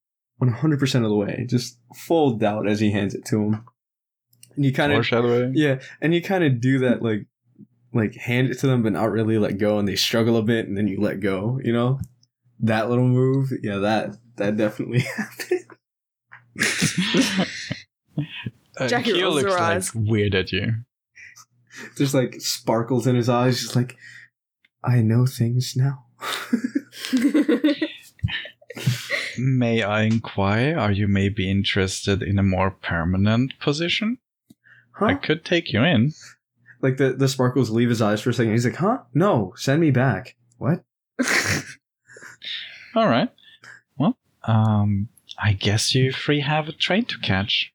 100% 0.42 0.94
of 0.96 1.02
the 1.02 1.14
way, 1.14 1.46
just 1.48 1.78
full 1.94 2.36
doubt 2.36 2.68
as 2.68 2.80
he 2.80 2.90
hands 2.90 3.14
it 3.14 3.24
to 3.26 3.42
him. 3.42 3.64
And 4.56 4.64
you 4.64 4.72
kind 4.72 4.92
of 4.92 5.54
yeah, 5.54 5.80
and 6.00 6.14
you 6.14 6.20
kind 6.20 6.44
of 6.44 6.60
do 6.60 6.80
that 6.80 7.02
like 7.02 7.26
like 7.94 8.14
hand 8.14 8.48
it 8.48 8.58
to 8.58 8.66
them 8.66 8.82
but 8.82 8.92
not 8.92 9.10
really 9.10 9.38
let 9.38 9.58
go 9.58 9.78
and 9.78 9.86
they 9.86 9.96
struggle 9.96 10.36
a 10.36 10.42
bit 10.42 10.66
and 10.66 10.76
then 10.76 10.88
you 10.88 11.00
let 11.00 11.20
go, 11.20 11.60
you 11.62 11.72
know? 11.72 12.00
That 12.60 12.88
little 12.88 13.08
move, 13.08 13.52
yeah, 13.62 13.78
that 13.78 14.16
that 14.36 14.56
definitely 14.56 15.00
happened. 15.16 15.60
Uh, 18.78 18.88
Jackie 18.88 19.12
Kiyo 19.12 19.24
rolls 19.24 19.42
her 19.42 19.48
looks 19.48 19.60
like 19.60 19.76
eyes. 19.76 19.94
weird 19.94 20.34
at 20.34 20.52
you. 20.52 20.74
There's 21.96 22.14
like 22.14 22.40
sparkles 22.40 23.06
in 23.06 23.16
his 23.16 23.28
eyes, 23.28 23.60
just 23.60 23.76
like 23.76 23.96
I 24.84 25.00
know 25.00 25.26
things 25.26 25.74
now. 25.76 26.06
May 29.38 29.82
I 29.82 30.02
inquire? 30.02 30.78
Are 30.78 30.92
you 30.92 31.08
maybe 31.08 31.50
interested 31.50 32.22
in 32.22 32.38
a 32.38 32.42
more 32.42 32.70
permanent 32.70 33.58
position? 33.60 34.18
I 35.00 35.14
could 35.14 35.44
take 35.44 35.72
you 35.72 35.82
in. 35.82 36.12
Like 36.80 36.96
the, 36.96 37.12
the 37.12 37.28
sparkles 37.28 37.70
leave 37.70 37.88
his 37.88 38.02
eyes 38.02 38.20
for 38.20 38.30
a 38.30 38.34
second. 38.34 38.52
He's 38.52 38.64
like, 38.64 38.76
huh? 38.76 38.98
No, 39.14 39.52
send 39.56 39.80
me 39.80 39.90
back. 39.90 40.36
What? 40.58 40.84
All 42.94 43.08
right. 43.08 43.30
Well, 43.96 44.16
um, 44.44 45.08
I 45.42 45.52
guess 45.54 45.94
you 45.94 46.12
three 46.12 46.40
have 46.40 46.68
a 46.68 46.72
train 46.72 47.04
to 47.06 47.18
catch. 47.18 47.71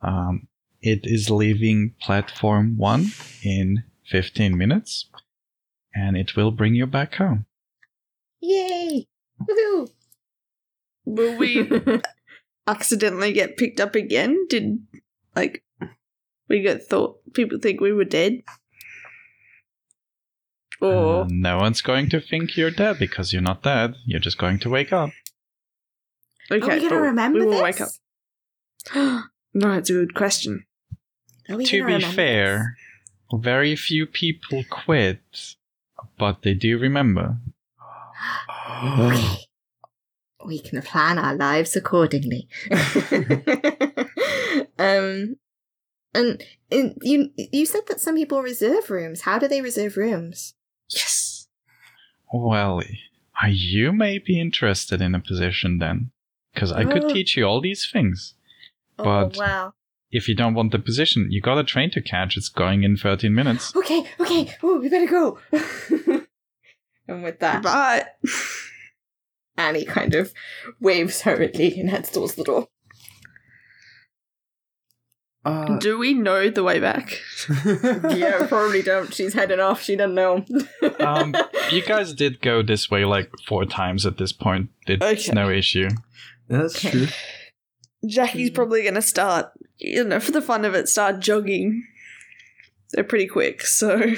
Um, 0.00 0.46
it 0.80 1.00
is 1.04 1.28
leaving 1.30 1.94
platform 2.00 2.76
one 2.76 3.06
in 3.42 3.82
15 4.06 4.56
minutes, 4.56 5.08
and 5.94 6.16
it 6.16 6.36
will 6.36 6.50
bring 6.52 6.74
you 6.74 6.86
back 6.86 7.14
home. 7.16 7.46
Yay! 8.40 9.06
Woohoo! 9.42 9.88
Will 11.04 11.36
we 11.36 11.68
accidentally 12.66 13.32
get 13.32 13.56
picked 13.56 13.80
up 13.80 13.94
again? 13.94 14.46
Did 14.48 14.78
like 15.34 15.64
we 16.48 16.62
got 16.62 16.82
thought 16.82 17.18
people 17.34 17.58
think 17.58 17.80
we 17.80 17.92
were 17.92 18.04
dead? 18.04 18.42
Or 20.80 21.22
Uh, 21.22 21.26
no 21.28 21.56
one's 21.58 21.80
going 21.80 22.08
to 22.10 22.20
think 22.20 22.56
you're 22.56 22.70
dead 22.70 22.98
because 23.00 23.32
you're 23.32 23.42
not 23.42 23.62
dead. 23.64 23.94
You're 24.06 24.20
just 24.20 24.38
going 24.38 24.60
to 24.60 24.70
wake 24.70 24.92
up. 24.92 25.10
okay, 26.52 26.64
Are 26.64 26.80
we 26.80 26.88
gonna 26.88 27.00
remember 27.00 27.40
we 27.40 27.46
will 27.46 27.52
this? 27.52 27.62
wake 27.62 27.80
up. 27.80 29.24
no, 29.58 29.72
it's 29.72 29.90
a 29.90 29.94
good 29.94 30.14
question. 30.14 30.64
To 31.48 31.56
be 31.56 31.80
remember 31.80 32.06
fair, 32.06 32.76
very 33.32 33.74
few 33.74 34.06
people 34.06 34.64
quit, 34.68 35.20
but 36.18 36.42
they 36.42 36.54
do 36.54 36.78
remember. 36.78 37.36
Okay. 38.82 39.38
We 40.46 40.60
can 40.60 40.80
plan 40.82 41.18
our 41.18 41.34
lives 41.34 41.74
accordingly. 41.74 42.48
um, 44.78 45.36
and, 46.14 46.42
and 46.70 46.94
you 47.02 47.30
you 47.36 47.66
said 47.66 47.82
that 47.88 48.00
some 48.00 48.14
people 48.14 48.40
reserve 48.40 48.88
rooms. 48.88 49.22
How 49.22 49.38
do 49.40 49.48
they 49.48 49.60
reserve 49.60 49.96
rooms? 49.96 50.54
Yes. 50.90 51.48
Well, 52.32 52.82
you 53.48 53.92
may 53.92 54.18
be 54.18 54.40
interested 54.40 55.02
in 55.02 55.14
a 55.14 55.20
position 55.20 55.78
then? 55.78 56.12
Because 56.54 56.70
I 56.72 56.84
could 56.84 57.04
Oh. 57.04 57.12
teach 57.12 57.36
you 57.36 57.44
all 57.44 57.60
these 57.60 57.90
things. 57.90 58.34
But- 59.04 59.36
oh 59.36 59.40
wow! 59.40 59.72
if 60.10 60.28
you 60.28 60.34
don't 60.34 60.54
want 60.54 60.72
the 60.72 60.78
position, 60.78 61.28
you 61.30 61.40
got 61.40 61.58
a 61.58 61.64
train 61.64 61.90
to 61.92 62.00
catch. 62.02 62.36
It's 62.36 62.48
going 62.48 62.82
in 62.82 62.96
13 62.96 63.34
minutes. 63.34 63.74
Okay, 63.76 64.04
okay. 64.20 64.54
Oh, 64.62 64.78
we 64.80 64.88
better 64.88 65.06
go. 65.06 65.38
and 67.08 67.22
with 67.22 67.38
that, 67.40 67.62
But 67.62 68.16
Annie 69.56 69.84
kind 69.84 70.14
of 70.14 70.32
waves 70.80 71.22
hurriedly 71.22 71.78
and 71.78 71.90
heads 71.90 72.10
towards 72.10 72.34
the 72.36 72.44
door. 72.44 72.68
Uh, 75.44 75.78
do 75.78 75.98
we 75.98 76.12
know 76.14 76.50
the 76.50 76.62
way 76.64 76.78
back? 76.78 77.20
yeah, 77.64 78.46
probably 78.48 78.82
don't. 78.82 79.14
She's 79.14 79.32
heading 79.34 79.60
off. 79.60 79.80
She 79.82 79.96
doesn't 79.96 80.14
know. 80.14 80.44
Um, 81.00 81.34
you 81.70 81.80
guys 81.82 82.12
did 82.12 82.42
go 82.42 82.62
this 82.62 82.90
way 82.90 83.04
like 83.04 83.30
four 83.46 83.64
times 83.64 84.04
at 84.04 84.18
this 84.18 84.32
point. 84.32 84.70
It's 84.86 85.28
Okay. 85.28 85.32
no 85.34 85.48
issue. 85.48 85.88
That's 86.48 86.80
true. 86.80 87.06
Jackie's 88.06 88.50
probably 88.50 88.84
gonna 88.84 89.02
start, 89.02 89.50
you 89.78 90.04
know, 90.04 90.20
for 90.20 90.32
the 90.32 90.42
fun 90.42 90.64
of 90.64 90.74
it, 90.74 90.88
start 90.88 91.20
jogging. 91.20 91.84
They're 92.92 93.04
pretty 93.04 93.26
quick, 93.26 93.62
so 93.62 94.00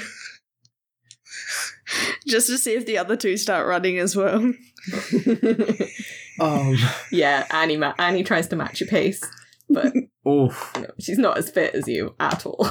just 2.27 2.47
to 2.47 2.57
see 2.57 2.73
if 2.73 2.85
the 2.85 2.97
other 2.97 3.15
two 3.17 3.37
start 3.37 3.67
running 3.67 3.97
as 3.97 4.15
well. 4.15 4.53
Um. 6.39 6.75
yeah, 7.11 7.45
Annie. 7.51 7.77
Ma- 7.77 7.93
Annie 7.99 8.23
tries 8.23 8.47
to 8.47 8.55
match 8.55 8.79
your 8.79 8.87
pace, 8.89 9.21
but 9.69 9.93
Oh. 10.25 10.47
no, 10.75 10.87
she's 10.99 11.19
not 11.19 11.37
as 11.37 11.51
fit 11.51 11.75
as 11.75 11.87
you 11.87 12.15
at 12.19 12.45
all. 12.47 12.65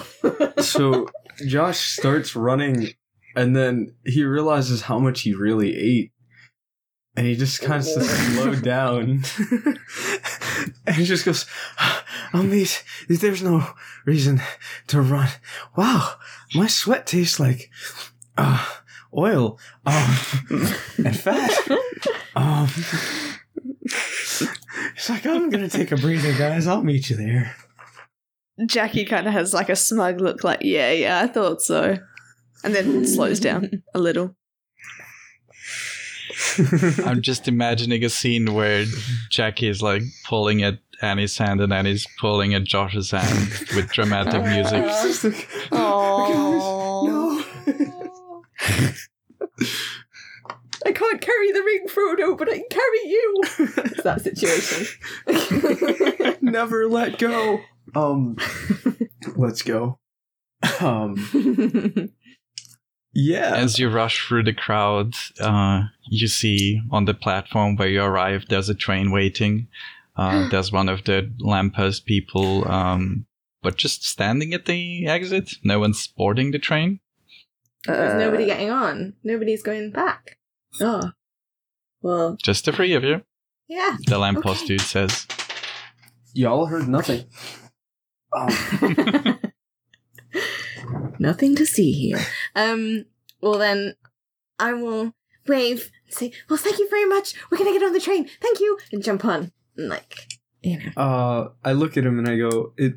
So 0.60 1.08
Josh 1.46 1.78
starts 1.78 2.34
running, 2.34 2.88
and 3.36 3.54
then 3.54 3.94
he 4.04 4.24
realizes 4.24 4.82
how 4.82 4.98
much 4.98 5.20
he 5.20 5.34
really 5.34 5.76
ate, 5.76 6.10
and 7.16 7.26
he 7.26 7.34
just 7.34 7.60
kind 7.60 7.80
of 7.80 7.86
slow 7.86 8.54
down, 8.54 9.24
and 10.86 10.96
he 10.96 11.04
just 11.04 11.24
goes, 11.24 11.46
"I'll 12.32 12.42
meet. 12.42 12.84
There's 13.08 13.42
no 13.42 13.66
reason 14.06 14.40
to 14.88 15.00
run. 15.00 15.28
Wow, 15.76 16.14
my 16.54 16.66
sweat 16.66 17.06
tastes 17.06 17.40
like 17.40 17.70
uh, 18.38 18.64
oil 19.16 19.58
um, 19.86 20.16
and 21.04 21.18
fat. 21.18 21.50
Um, 22.36 22.68
it's 23.82 25.10
like 25.10 25.26
I'm 25.26 25.50
gonna 25.50 25.68
take 25.68 25.92
a 25.92 25.96
breather, 25.96 26.32
guys. 26.32 26.66
I'll 26.66 26.82
meet 26.82 27.10
you 27.10 27.16
there." 27.16 27.56
Jackie 28.66 29.04
kind 29.04 29.26
of 29.26 29.32
has 29.32 29.54
like 29.54 29.68
a 29.68 29.76
smug 29.76 30.20
look, 30.20 30.44
like, 30.44 30.60
yeah, 30.62 30.90
yeah, 30.92 31.20
I 31.20 31.26
thought 31.26 31.62
so. 31.62 31.96
And 32.62 32.74
then 32.74 33.06
slows 33.06 33.40
down 33.40 33.82
a 33.94 33.98
little. 33.98 34.36
I'm 37.04 37.22
just 37.22 37.48
imagining 37.48 38.04
a 38.04 38.08
scene 38.08 38.54
where 38.54 38.84
Jackie 39.30 39.68
is 39.68 39.82
like 39.82 40.02
pulling 40.26 40.62
at 40.62 40.78
Annie's 41.02 41.36
hand 41.38 41.60
and 41.60 41.72
Annie's 41.72 42.06
pulling 42.18 42.54
at 42.54 42.64
Josh's 42.64 43.10
hand 43.10 43.48
with 43.74 43.90
dramatic 43.92 44.42
music. 44.44 44.84
It's 44.86 45.02
just 45.02 45.24
like, 45.24 45.34
Aww. 45.70 47.06
no. 47.06 47.44
I 50.86 50.92
can't 50.92 51.20
carry 51.20 51.52
the 51.52 51.62
ring, 51.62 51.86
Frodo, 51.88 52.38
but 52.38 52.48
I 52.48 52.54
can 52.58 52.68
carry 52.70 53.00
you. 53.04 53.40
It's 53.84 54.02
that 54.02 54.22
situation. 54.22 54.86
Never 56.40 56.88
let 56.88 57.18
go. 57.18 57.60
Um, 57.94 58.36
let's 59.36 59.60
go. 59.62 59.98
Um, 60.80 61.16
yeah. 63.12 63.54
As 63.56 63.78
you 63.78 63.88
rush 63.90 64.26
through 64.26 64.44
the 64.44 64.52
crowd, 64.54 65.14
uh, 65.40 65.82
you 66.08 66.28
see 66.28 66.80
on 66.90 67.04
the 67.06 67.14
platform 67.14 67.76
where 67.76 67.88
you 67.88 68.02
arrive, 68.02 68.44
there's 68.48 68.68
a 68.68 68.74
train 68.74 69.10
waiting. 69.10 69.68
Uh, 70.16 70.48
there's 70.50 70.72
one 70.72 70.88
of 70.88 71.04
the 71.04 71.30
lamppost 71.40 72.06
people, 72.06 72.66
um, 72.70 73.26
but 73.62 73.76
just 73.76 74.04
standing 74.04 74.54
at 74.54 74.66
the 74.66 75.06
exit. 75.06 75.52
No 75.64 75.78
one's 75.80 76.06
boarding 76.06 76.50
the 76.52 76.58
train. 76.58 77.00
There's 77.86 78.12
Uh, 78.14 78.18
nobody 78.18 78.46
getting 78.46 78.70
on. 78.70 79.14
Nobody's 79.24 79.62
going 79.62 79.90
back. 79.90 80.38
Oh. 80.80 81.12
Well, 82.02 82.36
Just 82.42 82.64
the 82.64 82.72
three 82.72 82.94
of 82.94 83.04
you. 83.04 83.22
yeah. 83.68 83.96
The 84.06 84.18
lamppost 84.18 84.60
Okay. 84.64 84.76
dude 84.76 84.80
says. 84.82 85.26
Y'all 86.32 86.66
heard 86.66 86.88
nothing. 86.88 87.24
Um, 88.32 88.48
Nothing 91.18 91.54
to 91.56 91.66
see 91.66 91.92
here. 91.92 92.18
Um, 92.54 93.04
well 93.40 93.58
then, 93.58 93.94
I 94.58 94.72
will 94.72 95.14
wave 95.46 95.90
and 96.06 96.14
say, 96.14 96.32
well, 96.48 96.58
thank 96.58 96.78
you 96.78 96.88
very 96.88 97.06
much. 97.06 97.34
We're 97.50 97.58
gonna 97.58 97.72
get 97.72 97.82
on 97.82 97.92
the 97.92 98.00
train. 98.00 98.28
Thank 98.40 98.60
you. 98.60 98.78
And 98.92 99.02
jump 99.02 99.24
on. 99.24 99.52
And 99.76 99.88
like, 99.88 100.28
you 100.62 100.78
know. 100.78 101.02
uh, 101.02 101.48
I 101.64 101.72
look 101.72 101.96
at 101.96 102.04
him 102.04 102.18
and 102.18 102.28
I 102.28 102.36
go, 102.36 102.72
"It 102.76 102.94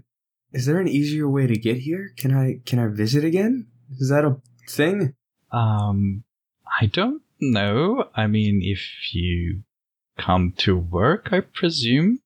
is 0.52 0.66
there 0.66 0.80
an 0.80 0.88
easier 0.88 1.30
way 1.30 1.48
to 1.48 1.56
get 1.56 1.78
here? 1.78 2.12
Can 2.18 2.34
I 2.36 2.60
can 2.66 2.80
I 2.80 2.88
visit 2.88 3.24
again? 3.24 3.68
Is 4.00 4.10
that 4.10 4.26
a 4.26 4.38
thing?" 4.70 5.16
Um, 5.52 6.24
I 6.82 6.88
don't 6.88 7.22
know. 7.40 8.10
I 8.16 8.28
mean, 8.28 8.62
if 8.64 8.82
you 9.14 9.64
come 10.18 10.54
to 10.58 10.78
work, 10.78 11.30
I 11.32 11.42
presume. 11.42 12.20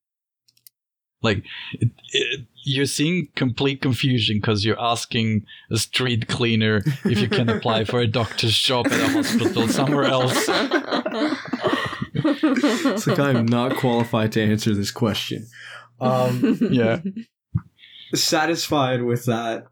Like, 1.21 1.43
it, 1.73 1.89
it, 2.13 2.41
you're 2.63 2.85
seeing 2.85 3.29
complete 3.35 3.81
confusion 3.81 4.37
because 4.37 4.63
you're 4.63 4.79
asking 4.79 5.45
a 5.71 5.77
street 5.77 6.27
cleaner 6.27 6.83
if 7.05 7.19
you 7.19 7.27
can 7.27 7.49
apply 7.49 7.85
for 7.85 7.99
a 7.99 8.07
doctor's 8.07 8.57
job 8.57 8.87
at 8.87 8.99
a 8.99 9.07
hospital 9.09 9.67
somewhere 9.67 10.03
else. 10.03 10.35
It's 12.13 13.07
like 13.07 13.19
I 13.19 13.31
am 13.31 13.45
not 13.45 13.77
qualified 13.77 14.31
to 14.33 14.43
answer 14.43 14.73
this 14.73 14.91
question. 14.91 15.47
Um, 15.99 16.59
Yeah. 16.71 16.99
satisfied 18.13 19.03
with 19.03 19.25
that 19.25 19.65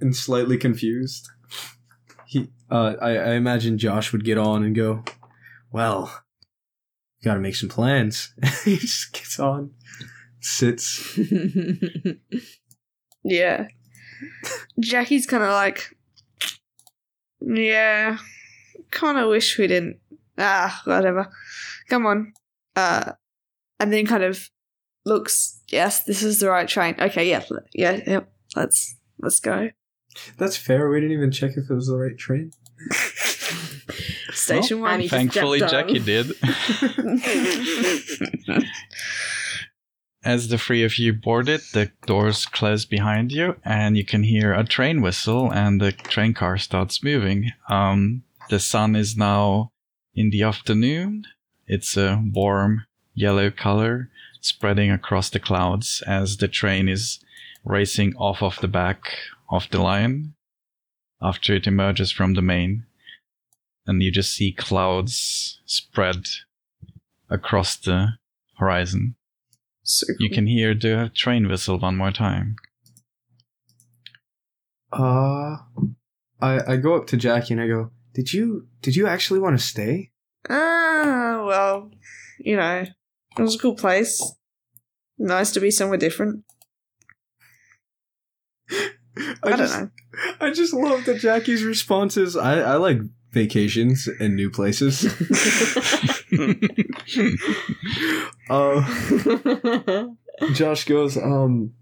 and 0.00 0.14
slightly 0.16 0.56
confused. 0.56 1.28
He, 2.26 2.48
uh, 2.70 2.94
I, 3.00 3.10
I 3.16 3.30
imagine 3.34 3.78
Josh 3.78 4.12
would 4.12 4.24
get 4.24 4.38
on 4.38 4.62
and 4.62 4.74
go, 4.74 5.02
"Well, 5.72 6.22
got 7.24 7.34
to 7.34 7.40
make 7.40 7.56
some 7.56 7.68
plans." 7.68 8.32
he 8.64 8.76
just 8.76 9.12
gets 9.12 9.38
on, 9.40 9.72
sits. 10.40 11.18
Yeah. 13.22 13.68
Jackie's 14.78 15.26
kind 15.26 15.42
of 15.42 15.50
like, 15.50 15.94
yeah, 17.40 18.18
kind 18.90 19.18
of 19.18 19.28
wish 19.28 19.58
we 19.58 19.66
didn't. 19.66 19.98
Ah, 20.38 20.80
whatever. 20.84 21.30
Come 21.88 22.06
on. 22.06 22.32
Uh, 22.76 23.12
and 23.78 23.92
then 23.92 24.06
kind 24.06 24.22
of 24.22 24.48
looks. 25.04 25.60
Yes, 25.68 26.04
this 26.04 26.22
is 26.22 26.40
the 26.40 26.48
right 26.48 26.68
train. 26.68 26.94
Okay, 26.98 27.28
yeah, 27.28 27.42
l- 27.50 27.60
yeah, 27.74 28.00
yep. 28.06 28.32
Let's 28.56 28.96
let's 29.18 29.40
go. 29.40 29.70
That's 30.38 30.56
fair. 30.56 30.88
We 30.88 31.00
didn't 31.00 31.16
even 31.16 31.30
check 31.30 31.52
if 31.56 31.70
it 31.70 31.74
was 31.74 31.88
the 31.88 31.96
right 31.96 32.16
train. 32.16 32.52
Station 34.32 34.84
Annie 34.86 35.04
one. 35.04 35.08
Thankfully, 35.08 35.58
jumped 35.58 35.74
on. 35.74 35.88
Jackie 35.88 35.98
did. 35.98 36.32
As 40.22 40.48
the 40.48 40.58
three 40.58 40.84
of 40.84 40.98
you 40.98 41.14
board 41.14 41.48
it, 41.48 41.62
the 41.72 41.92
doors 42.06 42.44
close 42.44 42.84
behind 42.84 43.32
you, 43.32 43.56
and 43.64 43.96
you 43.96 44.04
can 44.04 44.22
hear 44.22 44.52
a 44.52 44.64
train 44.64 45.00
whistle, 45.00 45.50
and 45.50 45.80
the 45.80 45.92
train 45.92 46.34
car 46.34 46.58
starts 46.58 47.02
moving. 47.02 47.52
Um, 47.70 48.24
the 48.50 48.60
sun 48.60 48.96
is 48.96 49.16
now 49.16 49.72
in 50.14 50.28
the 50.28 50.42
afternoon. 50.42 51.24
It's 51.66 51.96
a 51.96 52.22
warm 52.22 52.84
yellow 53.14 53.50
color 53.50 54.10
spreading 54.42 54.90
across 54.90 55.30
the 55.30 55.40
clouds 55.40 56.02
as 56.06 56.36
the 56.36 56.48
train 56.48 56.88
is 56.88 57.18
racing 57.64 58.14
off 58.16 58.42
of 58.42 58.58
the 58.60 58.68
back 58.68 59.16
of 59.50 59.68
the 59.70 59.80
lion 59.80 60.34
after 61.22 61.54
it 61.54 61.66
emerges 61.66 62.10
from 62.10 62.34
the 62.34 62.42
main. 62.42 62.84
And 63.86 64.02
you 64.02 64.10
just 64.10 64.34
see 64.34 64.52
clouds 64.52 65.60
spread 65.64 66.26
across 67.30 67.76
the 67.76 68.18
horizon. 68.58 69.16
So 69.90 70.06
You 70.20 70.30
can 70.30 70.46
hear 70.46 70.72
the 70.72 71.10
train 71.14 71.48
whistle 71.48 71.78
one 71.78 71.96
more 71.96 72.12
time. 72.12 72.54
Uh, 74.92 75.56
I 76.40 76.72
I 76.72 76.76
go 76.76 76.94
up 76.94 77.08
to 77.08 77.16
Jackie 77.16 77.54
and 77.54 77.60
I 77.60 77.66
go, 77.66 77.90
"Did 78.14 78.32
you 78.32 78.68
did 78.82 78.94
you 78.94 79.08
actually 79.08 79.40
want 79.40 79.58
to 79.58 79.64
stay?" 79.64 80.12
Ah, 80.48 81.42
well, 81.44 81.90
you 82.38 82.56
know, 82.56 82.86
it 83.36 83.42
was 83.42 83.56
a 83.56 83.58
cool 83.58 83.74
place. 83.74 84.22
Nice 85.18 85.50
to 85.52 85.60
be 85.60 85.72
somewhere 85.72 85.98
different. 85.98 86.44
I, 88.72 88.94
don't 89.42 89.58
just, 89.58 89.80
know. 89.80 89.90
I 90.40 90.50
just 90.52 90.72
love 90.72 91.04
that 91.06 91.18
Jackie's 91.18 91.64
responses. 91.64 92.36
I 92.36 92.60
I 92.60 92.76
like 92.76 92.98
vacations 93.32 94.08
and 94.20 94.36
new 94.36 94.50
places. 94.50 95.02
uh, 98.50 100.06
Josh 100.52 100.84
goes, 100.84 101.16
um, 101.16 101.72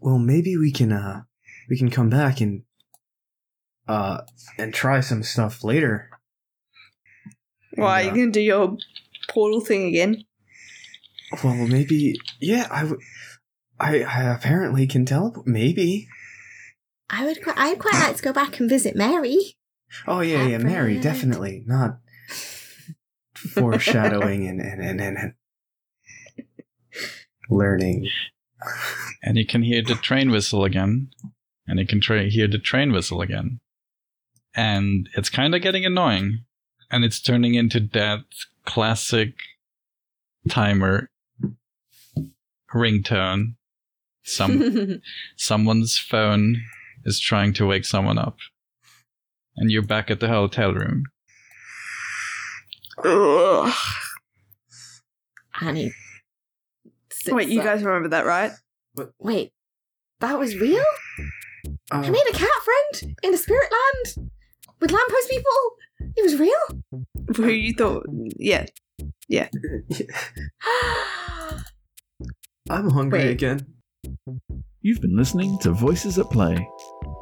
well, 0.00 0.18
maybe 0.18 0.56
we 0.56 0.72
can, 0.72 0.92
uh, 0.92 1.22
we 1.68 1.78
can 1.78 1.90
come 1.90 2.08
back 2.10 2.40
and, 2.40 2.62
uh, 3.86 4.22
and 4.58 4.72
try 4.74 5.00
some 5.00 5.22
stuff 5.22 5.62
later. 5.62 6.10
Why, 7.76 8.00
Yeah. 8.02 8.06
you 8.14 8.20
gonna 8.22 8.30
do 8.32 8.40
your 8.40 8.76
portal 9.28 9.60
thing 9.60 9.84
again? 9.86 10.24
Well, 11.42 11.66
maybe, 11.66 12.16
yeah, 12.40 12.66
I, 12.70 12.80
w- 12.82 13.00
I, 13.80 14.02
I 14.02 14.22
apparently 14.34 14.86
can 14.86 15.04
teleport. 15.04 15.46
Maybe. 15.46 16.06
I 17.10 17.24
would. 17.26 17.42
Quite, 17.42 17.58
I'd 17.58 17.78
quite 17.78 17.94
like 17.94 18.16
to 18.16 18.22
go 18.22 18.32
back 18.32 18.60
and 18.60 18.68
visit 18.68 18.94
Mary. 18.96 19.56
Oh 20.06 20.20
yeah, 20.20 20.46
yeah, 20.46 20.58
Mary, 20.58 20.98
definitely 20.98 21.62
not 21.66 21.98
foreshadowing 23.34 24.46
and 24.48 24.60
and 24.60 24.80
and, 24.82 25.00
and, 25.00 25.16
and 25.18 25.32
learning. 27.50 28.08
And 29.22 29.36
you 29.36 29.46
can 29.46 29.62
hear 29.62 29.82
the 29.82 29.94
train 29.94 30.30
whistle 30.30 30.64
again. 30.64 31.10
And 31.66 31.78
you 31.78 31.86
can 31.86 32.00
tra- 32.00 32.28
hear 32.28 32.46
the 32.46 32.58
train 32.58 32.92
whistle 32.92 33.20
again. 33.20 33.60
And 34.54 35.08
it's 35.16 35.30
kind 35.30 35.54
of 35.54 35.62
getting 35.62 35.84
annoying. 35.84 36.44
And 36.90 37.04
it's 37.04 37.20
turning 37.20 37.54
into 37.54 37.80
that 37.92 38.24
classic 38.64 39.34
timer 40.48 41.10
ringtone. 42.72 43.54
Some 44.22 45.02
someone's 45.36 45.98
phone 45.98 46.62
is 47.04 47.20
trying 47.20 47.52
to 47.54 47.66
wake 47.66 47.84
someone 47.84 48.18
up. 48.18 48.36
And 49.56 49.70
you're 49.70 49.82
back 49.82 50.10
at 50.10 50.20
the 50.20 50.28
hotel 50.28 50.72
room. 50.72 51.04
Ugh. 53.04 53.72
Annie. 55.60 55.92
Sits 57.24 57.34
Wait, 57.34 57.48
you 57.48 57.60
up. 57.60 57.66
guys 57.66 57.82
remember 57.82 58.10
that, 58.10 58.26
right? 58.26 58.52
Wait, 59.18 59.52
that 60.20 60.38
was 60.38 60.56
real? 60.56 60.82
Oh. 60.82 60.96
I 61.90 62.06
Oh, 62.06 62.10
made 62.10 62.22
a 62.30 62.32
cat 62.32 62.48
friend 62.64 63.16
in 63.22 63.30
the 63.32 63.38
spirit 63.38 63.70
land 63.72 64.30
with 64.80 64.90
lamppost 64.90 65.30
people. 65.30 65.52
It 66.16 66.22
was 66.22 66.38
real. 66.38 66.82
Who 67.36 67.48
you 67.48 67.72
thought? 67.74 68.04
Yeah, 68.36 68.66
yeah. 69.28 69.48
I'm 72.70 72.90
hungry 72.90 73.20
Wait. 73.20 73.30
again. 73.30 73.66
You've 74.82 75.00
been 75.00 75.16
listening 75.16 75.58
to 75.60 75.72
Voices 75.72 76.18
at 76.18 76.30
Play, 76.30 76.66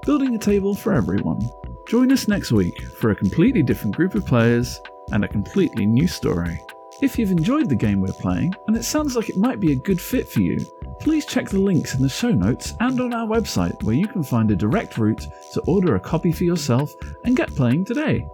building 0.05 0.35
a 0.35 0.39
table 0.39 0.75
for 0.75 0.93
everyone. 0.93 1.41
Join 1.89 2.11
us 2.13 2.29
next 2.29 2.53
week 2.53 2.75
for 2.99 3.11
a 3.11 3.15
completely 3.17 3.63
different 3.63 3.97
group 3.97 4.15
of 4.15 4.27
players 4.27 4.79
and 5.13 5.25
a 5.25 5.29
completely 5.29 5.87
new 5.87 6.09
story. 6.09 6.59
If 7.03 7.19
you've 7.19 7.33
enjoyed 7.33 7.69
the 7.69 7.75
game 7.75 8.01
we're 8.01 8.13
playing 8.13 8.55
and 8.69 8.77
it 8.77 8.85
sounds 8.85 9.17
like 9.17 9.29
it 9.29 9.37
might 9.37 9.59
be 9.59 9.73
a 9.73 9.77
good 9.77 10.01
fit 10.01 10.29
for 10.29 10.41
you, 10.41 10.65
please 11.01 11.27
check 11.27 11.49
the 11.49 11.59
links 11.59 11.97
in 11.97 12.01
the 12.01 12.09
show 12.09 12.31
notes 12.31 12.75
and 12.79 13.01
on 13.01 13.13
our 13.13 13.27
website 13.27 13.83
where 13.83 13.97
you 13.97 14.07
can 14.07 14.23
find 14.23 14.53
a 14.53 14.57
direct 14.57 14.97
route 14.99 15.27
to 15.53 15.61
order 15.63 15.97
a 15.97 16.01
copy 16.01 16.31
for 16.31 16.45
yourself 16.45 16.95
and 17.25 17.37
get 17.37 17.53
playing 17.57 17.85
today. 17.85 18.25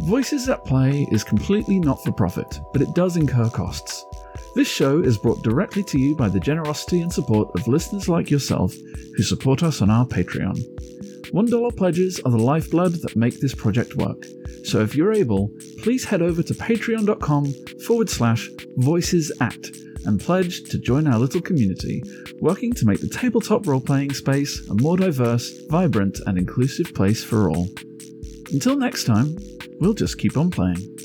Voices 0.00 0.48
at 0.48 0.64
Play 0.64 1.06
is 1.12 1.22
completely 1.22 1.78
not 1.78 2.02
for 2.02 2.10
profit, 2.10 2.58
but 2.72 2.82
it 2.82 2.92
does 2.92 3.16
incur 3.16 3.48
costs. 3.48 4.04
This 4.56 4.66
show 4.66 4.98
is 4.98 5.16
brought 5.16 5.42
directly 5.42 5.84
to 5.84 5.98
you 6.00 6.16
by 6.16 6.28
the 6.28 6.40
generosity 6.40 7.02
and 7.02 7.12
support 7.12 7.52
of 7.54 7.68
listeners 7.68 8.08
like 8.08 8.32
yourself 8.32 8.74
who 9.16 9.22
support 9.22 9.62
us 9.62 9.80
on 9.80 9.90
our 9.90 10.06
Patreon. 10.06 10.58
$1 11.32 11.76
pledges 11.76 12.20
are 12.24 12.30
the 12.30 12.38
lifeblood 12.38 12.94
that 13.02 13.16
make 13.16 13.40
this 13.40 13.54
project 13.54 13.96
work. 13.96 14.24
So 14.64 14.80
if 14.80 14.94
you're 14.94 15.12
able, 15.12 15.50
please 15.82 16.04
head 16.04 16.22
over 16.22 16.42
to 16.42 16.54
patreon.com 16.54 17.54
forward 17.86 18.10
slash 18.10 18.50
voices 18.76 19.32
at 19.40 19.56
and 20.06 20.20
pledge 20.20 20.62
to 20.64 20.78
join 20.78 21.06
our 21.06 21.18
little 21.18 21.40
community, 21.40 22.02
working 22.40 22.72
to 22.74 22.86
make 22.86 23.00
the 23.00 23.08
tabletop 23.08 23.66
role 23.66 23.80
playing 23.80 24.14
space 24.14 24.68
a 24.68 24.74
more 24.74 24.96
diverse, 24.96 25.50
vibrant, 25.68 26.18
and 26.26 26.38
inclusive 26.38 26.94
place 26.94 27.22
for 27.22 27.50
all. 27.50 27.68
Until 28.52 28.76
next 28.76 29.04
time, 29.04 29.36
we'll 29.78 29.94
just 29.94 30.18
keep 30.18 30.36
on 30.36 30.50
playing. 30.50 30.96